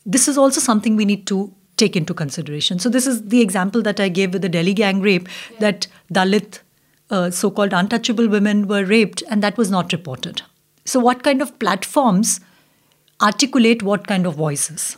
this 0.09 0.27
is 0.27 0.39
also 0.39 0.61
something 0.61 0.97
we 0.97 1.05
need 1.05 1.27
to 1.27 1.55
take 1.77 1.95
into 1.95 2.15
consideration. 2.15 2.79
So, 2.79 2.89
this 2.89 3.07
is 3.07 3.29
the 3.29 3.41
example 3.41 3.83
that 3.83 4.01
I 4.01 4.09
gave 4.09 4.33
with 4.33 4.43
the 4.43 4.49
Delhi 4.49 4.75
gang 4.75 5.01
rape 5.01 5.29
yeah. 5.53 5.59
that 5.61 5.87
Dalit, 6.13 6.61
uh, 7.11 7.31
so 7.31 7.51
called 7.51 7.73
untouchable 7.73 8.29
women, 8.29 8.67
were 8.67 8.85
raped, 8.85 9.23
and 9.31 9.43
that 9.43 9.57
was 9.57 9.71
not 9.71 9.93
reported. 9.93 10.43
So, 10.85 10.99
what 10.99 11.23
kind 11.23 11.43
of 11.43 11.57
platforms 11.59 12.41
articulate 13.21 13.83
what 13.83 14.07
kind 14.07 14.27
of 14.27 14.35
voices? 14.35 14.97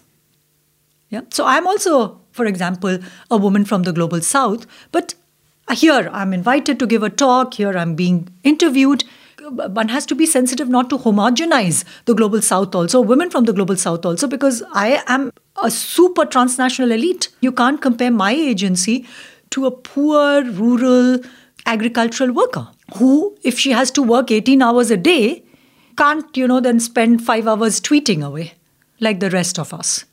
Yeah. 1.11 1.23
So, 1.31 1.45
I'm 1.45 1.67
also, 1.67 2.21
for 2.31 2.47
example, 2.47 2.99
a 3.31 3.37
woman 3.37 3.65
from 3.65 3.83
the 3.83 3.93
global 3.93 4.21
south, 4.21 4.67
but 4.93 5.15
here 5.73 6.09
I'm 6.13 6.33
invited 6.33 6.79
to 6.79 6.87
give 6.87 7.03
a 7.03 7.11
talk, 7.11 7.55
here 7.55 7.77
I'm 7.77 7.95
being 7.95 8.29
interviewed 8.45 9.05
one 9.51 9.89
has 9.89 10.07
to 10.07 10.15
be 10.15 10.27
sensitive 10.27 10.69
not 10.69 10.91
to 10.91 10.99
homogenize 10.99 11.85
the 12.05 12.15
global 12.15 12.41
south 12.41 12.75
also, 12.75 13.01
women 13.01 13.31
from 13.31 13.45
the 13.45 13.53
global 13.53 13.77
south 13.77 14.05
also, 14.05 14.27
because 14.27 14.63
I 14.73 15.03
am 15.07 15.33
a 15.63 15.71
super 15.71 16.25
transnational 16.25 16.93
elite. 16.93 17.29
You 17.41 17.53
can't 17.53 17.81
compare 17.81 18.11
my 18.11 18.33
agency 18.33 19.07
to 19.51 19.67
a 19.67 19.71
poor 19.71 20.43
rural 20.45 21.21
agricultural 21.67 22.33
worker 22.33 22.69
who, 22.97 23.37
if 23.43 23.59
she 23.59 23.71
has 23.73 23.91
to 23.93 24.03
work 24.03 24.31
18 24.31 24.63
hours 24.63 24.91
a 24.91 24.97
day, 24.97 25.45
can't, 25.97 26.37
you 26.37 26.49
know, 26.49 26.61
then 26.61 26.81
spend 26.81 27.25
five 27.25 27.47
hours 27.47 27.81
tweeting 27.81 28.25
away 28.25 28.55
like 29.01 29.21
the 29.21 29.31
rest 29.31 29.59
of 29.59 29.75
us. 29.75 30.05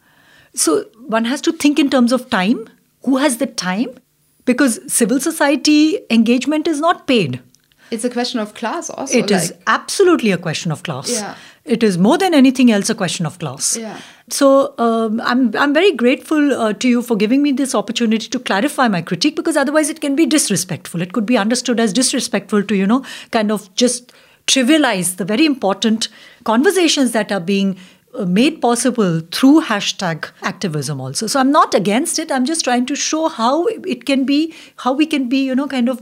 So 0.53 0.85
one 1.05 1.25
has 1.25 1.41
to 1.41 1.51
think 1.51 1.79
in 1.79 1.89
terms 1.89 2.11
of 2.11 2.29
time. 2.29 2.67
Who 3.03 3.17
has 3.17 3.37
the 3.37 3.45
time? 3.45 3.97
Because 4.45 4.79
civil 4.91 5.19
society 5.19 5.99
engagement 6.09 6.67
is 6.67 6.79
not 6.79 7.07
paid. 7.07 7.41
It's 7.89 8.03
a 8.03 8.09
question 8.09 8.39
of 8.39 8.53
class 8.53 8.89
also. 8.89 9.17
It 9.17 9.31
like. 9.31 9.43
is 9.43 9.53
absolutely 9.65 10.31
a 10.31 10.37
question 10.37 10.71
of 10.71 10.83
class. 10.83 11.09
Yeah. 11.09 11.35
It 11.63 11.83
is 11.83 11.97
more 11.97 12.17
than 12.17 12.33
anything 12.33 12.71
else 12.71 12.89
a 12.89 12.95
question 12.95 13.25
of 13.25 13.39
class. 13.39 13.77
Yeah. 13.77 13.99
So 14.29 14.73
um, 14.77 15.21
I'm, 15.21 15.55
I'm 15.55 15.73
very 15.73 15.93
grateful 15.93 16.53
uh, 16.53 16.73
to 16.73 16.87
you 16.87 17.01
for 17.01 17.15
giving 17.15 17.41
me 17.41 17.51
this 17.51 17.75
opportunity 17.75 18.27
to 18.29 18.39
clarify 18.39 18.87
my 18.87 19.01
critique 19.01 19.35
because 19.35 19.57
otherwise 19.57 19.89
it 19.89 20.01
can 20.01 20.15
be 20.15 20.25
disrespectful. 20.25 21.01
It 21.01 21.13
could 21.13 21.25
be 21.25 21.37
understood 21.37 21.79
as 21.79 21.93
disrespectful 21.93 22.63
to, 22.63 22.75
you 22.75 22.87
know, 22.87 23.05
kind 23.31 23.51
of 23.51 23.73
just 23.75 24.13
trivialize 24.47 25.17
the 25.17 25.25
very 25.25 25.45
important 25.45 26.07
conversations 26.45 27.11
that 27.11 27.31
are 27.31 27.39
being 27.39 27.77
uh, 28.17 28.25
made 28.25 28.61
possible 28.61 29.21
through 29.31 29.61
hashtag 29.61 30.29
activism 30.41 31.01
also 31.01 31.27
so 31.27 31.39
i'm 31.39 31.51
not 31.51 31.73
against 31.73 32.17
it 32.17 32.31
i'm 32.31 32.45
just 32.45 32.63
trying 32.63 32.85
to 32.85 32.95
show 32.95 33.27
how 33.27 33.65
it 33.65 34.05
can 34.05 34.25
be 34.25 34.53
how 34.77 34.93
we 34.93 35.05
can 35.05 35.27
be 35.27 35.43
you 35.45 35.53
know 35.53 35.67
kind 35.67 35.89
of 35.89 36.01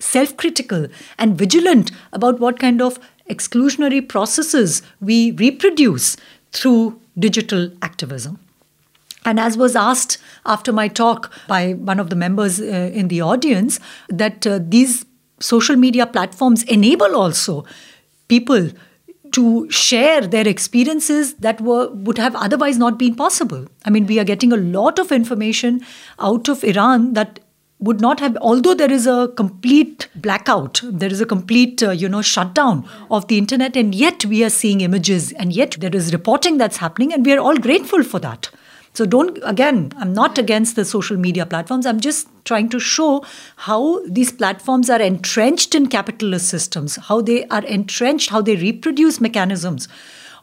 self 0.00 0.36
critical 0.36 0.86
and 1.18 1.38
vigilant 1.38 1.90
about 2.12 2.40
what 2.40 2.58
kind 2.58 2.80
of 2.82 2.98
exclusionary 3.28 4.06
processes 4.06 4.82
we 5.00 5.32
reproduce 5.32 6.16
through 6.52 7.00
digital 7.18 7.70
activism. 7.82 8.38
And 9.24 9.40
as 9.40 9.56
was 9.56 9.74
asked 9.74 10.18
after 10.44 10.72
my 10.72 10.86
talk 10.86 11.32
by 11.48 11.72
one 11.72 11.98
of 11.98 12.10
the 12.10 12.16
members 12.16 12.60
uh, 12.60 12.90
in 12.94 13.08
the 13.08 13.20
audience, 13.20 13.80
that 14.08 14.46
uh, 14.46 14.60
these 14.62 15.04
social 15.40 15.76
media 15.76 16.06
platforms 16.06 16.62
enable 16.64 17.16
also 17.16 17.64
people 18.28 18.70
to 19.32 19.68
share 19.70 20.20
their 20.20 20.46
experiences 20.46 21.34
that 21.34 21.60
were 21.60 21.88
would 21.90 22.18
have 22.18 22.36
otherwise 22.36 22.78
not 22.78 22.98
been 22.98 23.14
possible. 23.14 23.66
I 23.84 23.90
mean, 23.90 24.06
we 24.06 24.18
are 24.20 24.24
getting 24.24 24.52
a 24.52 24.56
lot 24.56 24.98
of 24.98 25.10
information 25.10 25.80
out 26.20 26.48
of 26.48 26.62
Iran 26.62 27.14
that 27.14 27.40
would 27.78 28.00
not 28.00 28.20
have 28.20 28.36
although 28.40 28.74
there 28.74 28.90
is 28.90 29.06
a 29.06 29.30
complete 29.36 30.08
blackout 30.16 30.80
there 30.84 31.10
is 31.12 31.20
a 31.20 31.26
complete 31.26 31.82
uh, 31.82 31.90
you 31.90 32.08
know 32.08 32.22
shutdown 32.22 32.88
of 33.10 33.28
the 33.28 33.36
internet 33.36 33.76
and 33.76 33.94
yet 33.94 34.24
we 34.24 34.42
are 34.42 34.50
seeing 34.50 34.80
images 34.80 35.32
and 35.32 35.52
yet 35.52 35.76
there 35.80 35.94
is 35.94 36.12
reporting 36.12 36.56
that's 36.56 36.78
happening 36.78 37.12
and 37.12 37.26
we 37.26 37.32
are 37.32 37.38
all 37.38 37.56
grateful 37.56 38.02
for 38.02 38.18
that. 38.18 38.50
So 38.94 39.04
don't 39.04 39.38
again 39.42 39.92
i'm 39.98 40.14
not 40.14 40.38
against 40.38 40.74
the 40.74 40.84
social 40.84 41.18
media 41.18 41.44
platforms. 41.44 41.84
I'm 41.84 42.00
just 42.00 42.28
trying 42.44 42.70
to 42.70 42.80
show 42.80 43.24
how 43.56 44.00
these 44.06 44.32
platforms 44.32 44.88
are 44.88 45.02
entrenched 45.02 45.74
in 45.74 45.88
capitalist 45.88 46.48
systems 46.48 46.96
how 46.96 47.20
they 47.20 47.44
are 47.48 47.64
entrenched 47.64 48.30
how 48.30 48.40
they 48.40 48.56
reproduce 48.56 49.20
mechanisms 49.20 49.86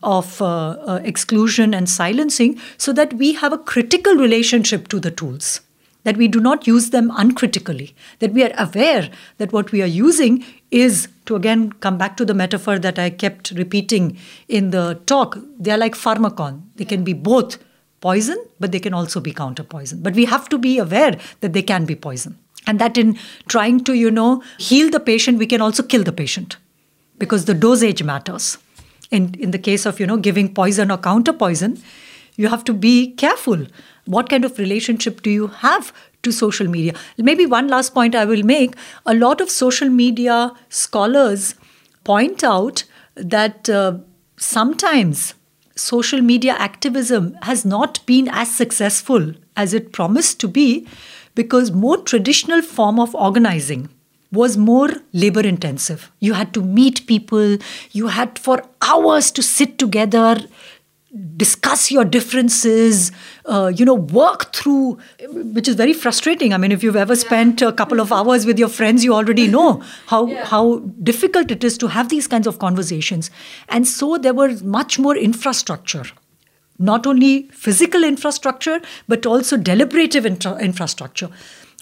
of 0.03 0.39
uh, 0.41 0.45
uh, 0.45 0.99
exclusion 1.03 1.73
and 1.73 1.89
silencing 1.89 2.59
so 2.77 2.93
that 2.93 3.13
we 3.13 3.33
have 3.33 3.53
a 3.53 3.57
critical 3.57 4.15
relationship 4.15 4.87
to 4.89 4.99
the 4.99 5.09
tools 5.09 5.61
that 6.03 6.17
we 6.17 6.27
do 6.27 6.39
not 6.39 6.67
use 6.67 6.89
them 6.89 7.11
uncritically, 7.15 7.95
that 8.19 8.33
we 8.33 8.43
are 8.43 8.53
aware 8.57 9.09
that 9.37 9.53
what 9.53 9.71
we 9.71 9.81
are 9.81 9.87
using 9.87 10.43
is, 10.71 11.07
to 11.25 11.35
again 11.35 11.71
come 11.73 11.97
back 11.97 12.17
to 12.17 12.25
the 12.25 12.33
metaphor 12.33 12.77
that 12.79 12.99
I 12.99 13.09
kept 13.09 13.51
repeating 13.51 14.17
in 14.47 14.71
the 14.71 14.99
talk, 15.05 15.37
they 15.59 15.71
are 15.71 15.77
like 15.77 15.95
pharmakon. 15.95 16.63
They 16.75 16.85
can 16.85 17.03
be 17.03 17.13
both 17.13 17.57
poison, 18.01 18.37
but 18.59 18.71
they 18.71 18.79
can 18.79 18.93
also 18.93 19.21
be 19.21 19.31
counter 19.31 19.63
poison. 19.63 20.01
But 20.01 20.13
we 20.13 20.25
have 20.25 20.49
to 20.49 20.57
be 20.57 20.77
aware 20.77 21.17
that 21.39 21.53
they 21.53 21.61
can 21.61 21.85
be 21.85 21.95
poison. 21.95 22.37
And 22.67 22.79
that 22.79 22.97
in 22.97 23.17
trying 23.47 23.83
to, 23.85 23.93
you 23.93 24.11
know, 24.11 24.43
heal 24.57 24.89
the 24.89 24.99
patient, 24.99 25.37
we 25.37 25.47
can 25.47 25.61
also 25.61 25.83
kill 25.83 26.03
the 26.03 26.11
patient 26.11 26.57
because 27.17 27.45
the 27.45 27.53
dosage 27.53 28.03
matters. 28.03 28.57
In, 29.11 29.35
in 29.35 29.51
the 29.51 29.59
case 29.59 29.85
of, 29.85 29.99
you 29.99 30.07
know, 30.07 30.17
giving 30.17 30.53
poison 30.53 30.89
or 30.89 30.97
counter 30.97 31.33
poison, 31.33 31.81
you 32.35 32.47
have 32.47 32.63
to 32.65 32.73
be 32.73 33.11
careful. 33.11 33.65
What 34.05 34.29
kind 34.29 34.45
of 34.45 34.57
relationship 34.57 35.21
do 35.21 35.29
you 35.29 35.47
have 35.47 35.93
to 36.23 36.31
social 36.31 36.67
media? 36.67 36.93
Maybe 37.17 37.45
one 37.45 37.67
last 37.67 37.93
point 37.93 38.15
I 38.15 38.25
will 38.25 38.43
make. 38.43 38.75
A 39.05 39.13
lot 39.13 39.41
of 39.41 39.49
social 39.49 39.89
media 39.89 40.51
scholars 40.69 41.55
point 42.03 42.43
out 42.43 42.83
that 43.15 43.69
uh, 43.69 43.97
sometimes 44.37 45.35
social 45.75 46.21
media 46.21 46.53
activism 46.53 47.35
has 47.43 47.65
not 47.65 48.05
been 48.05 48.27
as 48.27 48.53
successful 48.55 49.33
as 49.55 49.73
it 49.73 49.91
promised 49.91 50.39
to 50.39 50.47
be 50.47 50.87
because 51.35 51.71
more 51.71 51.97
traditional 51.97 52.61
form 52.61 52.99
of 52.99 53.15
organizing 53.15 53.89
was 54.31 54.57
more 54.57 54.89
labor 55.13 55.41
intensive. 55.41 56.11
You 56.19 56.33
had 56.33 56.53
to 56.55 56.61
meet 56.61 57.05
people. 57.05 57.57
You 57.91 58.07
had 58.07 58.39
for 58.39 58.63
hours 58.81 59.31
to 59.31 59.43
sit 59.43 59.77
together 59.77 60.37
discuss 61.37 61.91
your 61.91 62.03
differences, 62.03 63.11
uh, 63.45 63.71
you 63.75 63.85
know, 63.85 63.93
work 63.93 64.51
through, 64.53 64.97
which 65.29 65.67
is 65.67 65.75
very 65.75 65.93
frustrating. 65.93 66.53
I 66.53 66.57
mean, 66.57 66.71
if 66.71 66.81
you've 66.81 66.95
ever 66.95 67.15
spent 67.15 67.61
a 67.61 67.71
couple 67.71 67.99
of 67.99 68.11
hours 68.11 68.45
with 68.47 68.57
your 68.57 68.67
friends, 68.67 69.03
you 69.03 69.13
already 69.13 69.47
know 69.47 69.83
how 70.07 70.25
yeah. 70.33 70.45
how 70.45 70.79
difficult 71.03 71.51
it 71.51 71.63
is 71.63 71.77
to 71.79 71.87
have 71.87 72.09
these 72.09 72.27
kinds 72.27 72.47
of 72.47 72.57
conversations. 72.57 73.29
And 73.69 73.87
so 73.87 74.17
there 74.17 74.33
was 74.33 74.63
much 74.63 74.97
more 74.97 75.15
infrastructure. 75.15 76.05
Not 76.79 77.05
only 77.05 77.43
physical 77.51 78.03
infrastructure, 78.03 78.81
but 79.07 79.27
also 79.27 79.55
deliberative 79.55 80.25
intra- 80.25 80.57
infrastructure. 80.57 81.29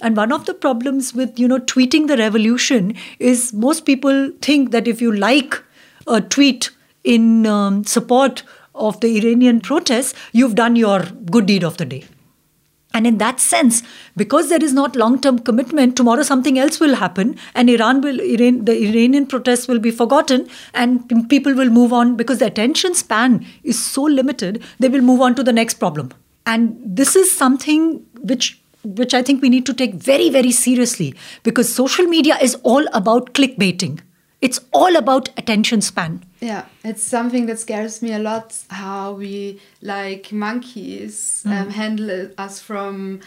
And 0.01 0.17
one 0.17 0.33
of 0.33 0.45
the 0.45 0.53
problems 0.53 1.13
with, 1.13 1.39
you 1.39 1.47
know, 1.47 1.59
tweeting 1.59 2.07
the 2.07 2.17
revolution 2.17 2.95
is 3.19 3.53
most 3.53 3.85
people 3.85 4.31
think 4.41 4.71
that 4.71 4.87
if 4.87 5.01
you 5.01 5.11
like 5.13 5.63
a 6.07 6.19
tweet 6.19 6.71
in 7.03 7.45
um, 7.45 7.83
support 7.83 8.43
of 8.89 8.99
the 8.99 9.17
Iranian 9.19 9.61
protests, 9.61 10.13
you've 10.31 10.55
done 10.55 10.75
your 10.75 11.03
good 11.35 11.45
deed 11.45 11.63
of 11.63 11.77
the 11.77 11.85
day. 11.85 12.03
And 12.93 13.07
in 13.07 13.19
that 13.19 13.39
sense, 13.39 13.83
because 14.17 14.49
there 14.49 14.61
is 14.61 14.73
not 14.73 14.97
long-term 14.97 15.39
commitment, 15.39 15.95
tomorrow 15.95 16.23
something 16.23 16.59
else 16.59 16.79
will 16.81 16.95
happen, 16.95 17.37
and 17.55 17.69
Iran 17.69 18.01
will, 18.01 18.19
Iran, 18.19 18.65
the 18.65 18.75
Iranian 18.87 19.27
protests 19.27 19.69
will 19.69 19.79
be 19.79 19.91
forgotten, 19.91 20.49
and 20.73 21.29
people 21.29 21.53
will 21.53 21.69
move 21.69 21.93
on 21.93 22.17
because 22.17 22.39
the 22.39 22.47
attention 22.47 22.93
span 22.93 23.45
is 23.63 23.81
so 23.81 24.03
limited. 24.03 24.61
They 24.79 24.89
will 24.89 25.07
move 25.11 25.21
on 25.21 25.35
to 25.35 25.43
the 25.43 25.53
next 25.53 25.75
problem, 25.75 26.11
and 26.45 26.75
this 26.83 27.15
is 27.15 27.31
something 27.31 28.05
which 28.33 28.57
which 28.83 29.13
I 29.13 29.21
think 29.21 29.41
we 29.41 29.49
need 29.49 29.65
to 29.67 29.73
take 29.73 29.93
very 29.93 30.29
very 30.29 30.51
seriously 30.51 31.13
because 31.43 31.73
social 31.73 32.07
media 32.07 32.37
is 32.41 32.55
all 32.63 32.87
about 32.93 33.33
clickbaiting. 33.33 33.99
It's 34.41 34.59
all 34.73 34.95
about 34.95 35.29
attention 35.37 35.81
span. 35.81 36.25
Yeah, 36.39 36.65
it's 36.83 37.03
something 37.03 37.45
that 37.45 37.59
scares 37.59 38.01
me 38.01 38.11
a 38.13 38.19
lot 38.19 38.57
how 38.69 39.13
we, 39.13 39.61
like 39.81 40.31
monkeys, 40.31 41.43
mm. 41.45 41.61
um, 41.61 41.69
handle 41.69 42.31
us 42.39 42.59
from 42.59 43.21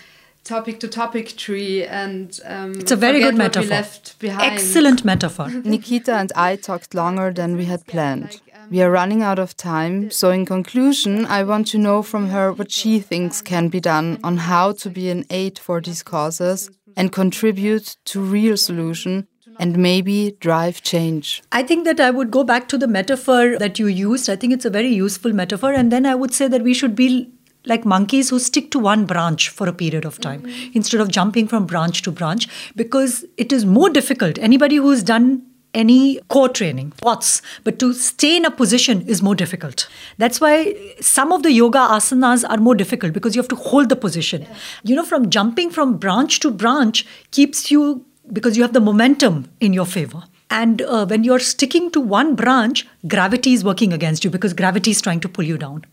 topic 0.45 0.79
to 0.79 0.89
topic 0.89 1.37
tree 1.37 1.85
and 1.87 2.39
um, 2.45 2.73
it's 2.73 2.93
a 2.93 2.97
very 2.97 3.21
good 3.21 3.35
metaphor. 3.35 3.83
excellent 4.23 5.03
metaphor. 5.03 5.49
Nikita 5.65 6.15
and 6.15 6.31
i 6.37 6.55
talked 6.55 6.95
longer 6.95 7.33
than 7.33 7.57
we 7.57 7.65
had 7.65 7.87
planned. 7.87 8.43
we 8.71 8.83
are 8.83 8.91
running 8.91 9.23
out 9.23 9.39
of 9.39 9.57
time 9.57 10.11
so 10.11 10.31
in 10.31 10.45
conclusion 10.45 11.25
i 11.27 11.43
want 11.43 11.67
to 11.69 11.79
know 11.79 12.03
from 12.03 12.29
her 12.29 12.53
what 12.53 12.71
she 12.71 13.01
thinks 13.01 13.41
can 13.41 13.69
be 13.69 13.81
done 13.81 14.19
on 14.23 14.37
how 14.37 14.73
to 14.73 14.91
be 14.91 15.09
an 15.09 15.25
aid 15.31 15.59
for 15.59 15.81
these 15.81 16.03
causes 16.03 16.71
and 16.97 17.11
contribute 17.11 17.97
to 18.05 18.21
real 18.21 18.57
solution 18.57 19.27
and 19.59 19.79
maybe 19.79 20.37
drive 20.41 20.83
change? 20.83 21.43
I 21.53 21.63
think 21.63 21.85
that 21.85 22.01
I 22.01 22.11
would 22.11 22.31
go 22.31 22.45
back 22.45 22.69
to 22.69 22.79
the 22.79 22.87
metaphor 22.87 23.59
that 23.59 23.79
you 23.79 23.87
used. 23.87 24.29
I 24.29 24.37
think 24.37 24.53
it's 24.53 24.65
a 24.65 24.71
very 24.71 24.93
useful 24.93 25.33
metaphor. 25.33 25.73
And 25.73 25.91
then 25.91 26.07
I 26.07 26.15
would 26.15 26.35
say 26.35 26.49
that 26.49 26.63
we 26.63 26.75
should 26.75 26.95
be 26.95 27.31
like 27.67 27.85
monkeys 27.85 28.31
who 28.31 28.39
stick 28.39 28.71
to 28.73 28.79
one 28.79 29.07
branch 29.07 29.49
for 29.49 29.69
a 29.69 29.73
period 29.73 30.05
of 30.05 30.21
time 30.21 30.43
mm-hmm. 30.43 30.71
instead 30.75 31.01
of 31.01 31.09
jumping 31.09 31.49
from 31.49 31.67
branch 31.67 32.03
to 32.03 32.13
branch 32.13 32.49
because 32.77 33.25
it 33.37 33.53
is 33.53 33.65
more 33.65 33.91
difficult. 33.91 34.39
Anybody 34.39 34.77
who's 34.77 35.03
done 35.03 35.43
any 35.73 36.21
core 36.29 36.49
training, 36.49 36.93
what's, 37.01 37.43
but 37.65 37.79
to 37.81 37.93
stay 37.93 38.37
in 38.37 38.45
a 38.45 38.51
position 38.51 39.03
is 39.09 39.23
more 39.23 39.35
difficult. 39.35 39.89
That's 40.19 40.41
why 40.41 40.75
some 41.01 41.33
of 41.33 41.43
the 41.43 41.51
yoga 41.51 41.79
asanas 41.79 42.49
are 42.49 42.59
more 42.59 42.77
difficult 42.77 43.13
because 43.13 43.35
you 43.35 43.43
have 43.43 43.49
to 43.49 43.57
hold 43.57 43.89
the 43.89 43.97
position. 43.97 44.43
Yeah. 44.43 44.57
You 44.85 44.97
know, 44.97 45.05
from 45.05 45.31
jumping 45.31 45.71
from 45.71 45.97
branch 45.97 46.41
to 46.41 46.51
branch 46.51 47.05
keeps 47.33 47.71
you 47.71 48.05
because 48.33 48.57
you 48.57 48.63
have 48.63 48.73
the 48.73 48.81
momentum 48.81 49.51
in 49.61 49.73
your 49.73 49.87
favor. 49.87 50.25
And 50.51 50.83
uh, 50.83 51.07
when 51.07 51.25
you're 51.25 51.39
sticking 51.39 51.91
to 51.93 52.01
one 52.01 52.35
branch, 52.35 52.87
gravity 53.09 53.55
is 53.55 53.65
working 53.65 53.93
against 53.93 54.25
you 54.25 54.31
because 54.31 54.53
gravity 54.53 54.91
is 54.91 55.01
trying 55.01 55.21
to 55.21 55.29
pull 55.29 55.45
you 55.45 55.59
down. 55.59 55.85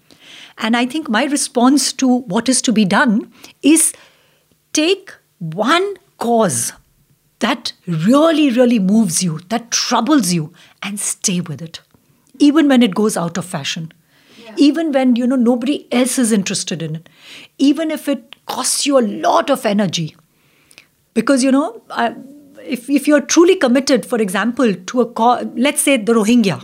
And 0.58 0.78
I 0.78 0.86
think 0.86 1.10
my 1.10 1.24
response 1.26 1.94
to 1.94 2.20
what 2.22 2.50
is 2.50 2.62
to 2.64 2.72
be 2.72 2.86
done 2.86 3.32
is 3.62 3.94
take 4.74 5.14
one 5.40 5.96
cause 6.18 6.74
that 7.40 7.74
really, 7.88 8.52
really 8.52 8.80
moves 8.80 9.24
you, 9.24 9.40
that 9.50 9.72
troubles 9.72 10.32
you, 10.32 10.54
and 10.84 11.00
stay 11.00 11.42
with 11.42 11.62
it, 11.62 11.82
even 12.38 12.68
when 12.68 12.84
it 12.84 12.94
goes 12.94 13.18
out 13.18 13.38
of 13.38 13.46
fashion. 13.46 13.92
Yeah. 14.38 14.54
Even 14.58 14.92
when 14.92 15.16
you 15.16 15.26
know 15.26 15.36
nobody 15.36 15.88
else 15.92 16.20
is 16.20 16.32
interested 16.32 16.84
in 16.84 16.98
it, 16.98 17.10
even 17.58 17.90
if 17.90 18.08
it 18.08 18.36
costs 18.46 18.86
you 18.86 19.00
a 19.00 19.02
lot 19.02 19.50
of 19.50 19.66
energy, 19.66 20.16
because 21.14 21.44
you 21.44 21.52
know 21.52 21.82
uh, 21.92 22.14
if, 22.64 22.90
if 22.90 23.08
you're 23.08 23.22
truly 23.22 23.56
committed 23.56 24.06
for 24.06 24.20
example 24.20 24.74
to 24.74 25.02
a 25.02 25.06
cause 25.06 25.46
let's 25.56 25.82
say 25.82 25.98
the 25.98 26.14
rohingya 26.14 26.64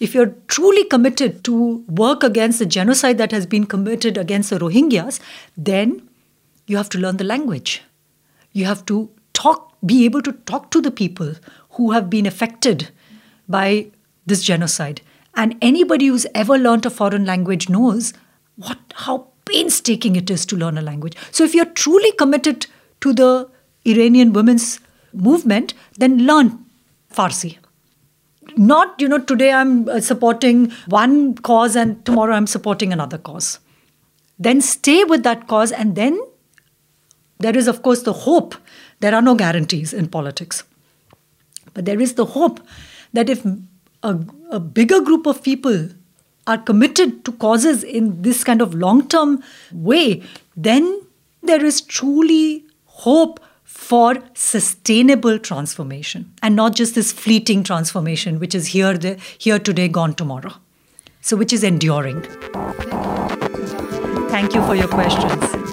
if 0.00 0.14
you're 0.14 0.34
truly 0.48 0.84
committed 0.84 1.44
to 1.44 1.84
work 1.88 2.22
against 2.22 2.58
the 2.58 2.66
genocide 2.66 3.18
that 3.18 3.30
has 3.30 3.46
been 3.46 3.66
committed 3.66 4.16
against 4.18 4.50
the 4.50 4.58
rohingyas 4.58 5.20
then 5.56 6.00
you 6.66 6.76
have 6.76 6.88
to 6.90 6.98
learn 6.98 7.16
the 7.16 7.24
language. 7.24 7.82
You 8.52 8.64
have 8.66 8.84
to 8.86 9.10
talk 9.32 9.68
be 9.84 10.04
able 10.04 10.22
to 10.22 10.32
talk 10.50 10.70
to 10.70 10.80
the 10.80 10.92
people 10.92 11.34
who 11.70 11.90
have 11.90 12.08
been 12.08 12.24
affected 12.24 12.90
by 13.48 13.90
this 14.24 14.42
genocide. 14.44 15.00
And 15.34 15.56
anybody 15.60 16.06
who's 16.06 16.26
ever 16.34 16.56
learned 16.56 16.86
a 16.86 16.90
foreign 16.90 17.24
language 17.24 17.68
knows 17.68 18.12
what 18.56 18.78
how 18.94 19.28
painstaking 19.44 20.14
it 20.14 20.30
is 20.30 20.46
to 20.46 20.56
learn 20.56 20.78
a 20.78 20.82
language. 20.82 21.16
So 21.32 21.42
if 21.44 21.54
you're 21.54 21.74
truly 21.82 22.12
committed 22.12 22.66
to 23.00 23.12
the 23.12 23.50
Iranian 23.84 24.32
women's 24.32 24.80
movement, 25.12 25.74
then 25.96 26.26
learn 26.26 26.64
Farsi. 27.12 27.58
Not, 28.56 29.00
you 29.00 29.08
know, 29.08 29.18
today 29.18 29.52
I'm 29.52 29.88
uh, 29.88 30.00
supporting 30.00 30.70
one 30.88 31.34
cause 31.36 31.76
and 31.76 32.04
tomorrow 32.04 32.34
I'm 32.34 32.46
supporting 32.46 32.92
another 32.92 33.18
cause. 33.18 33.58
Then 34.38 34.60
stay 34.60 35.04
with 35.04 35.22
that 35.22 35.46
cause, 35.46 35.70
and 35.70 35.94
then 35.94 36.20
there 37.38 37.56
is, 37.56 37.68
of 37.68 37.82
course, 37.82 38.02
the 38.02 38.12
hope. 38.12 38.56
There 39.00 39.14
are 39.14 39.22
no 39.22 39.34
guarantees 39.34 39.92
in 39.92 40.08
politics. 40.08 40.64
But 41.74 41.84
there 41.84 42.00
is 42.00 42.14
the 42.14 42.24
hope 42.24 42.60
that 43.12 43.30
if 43.30 43.44
a, 44.02 44.18
a 44.50 44.60
bigger 44.60 45.00
group 45.00 45.26
of 45.26 45.42
people 45.42 45.90
are 46.46 46.58
committed 46.58 47.24
to 47.24 47.32
causes 47.32 47.84
in 47.84 48.22
this 48.22 48.42
kind 48.42 48.60
of 48.60 48.74
long 48.74 49.06
term 49.08 49.42
way, 49.72 50.22
then 50.56 51.02
there 51.42 51.64
is 51.64 51.80
truly 51.80 52.64
hope 52.84 53.40
for 53.82 54.16
sustainable 54.34 55.38
transformation 55.38 56.32
and 56.42 56.56
not 56.56 56.74
just 56.74 56.94
this 56.94 57.12
fleeting 57.12 57.64
transformation 57.64 58.38
which 58.38 58.54
is 58.54 58.68
here 58.68 58.96
the, 58.96 59.18
here 59.38 59.58
today 59.58 59.88
gone 59.88 60.14
tomorrow. 60.14 60.52
So 61.20 61.36
which 61.36 61.52
is 61.52 61.62
enduring. 61.64 62.22
Thank 64.30 64.54
you 64.54 64.62
for 64.66 64.74
your 64.74 64.88
questions 64.88 65.72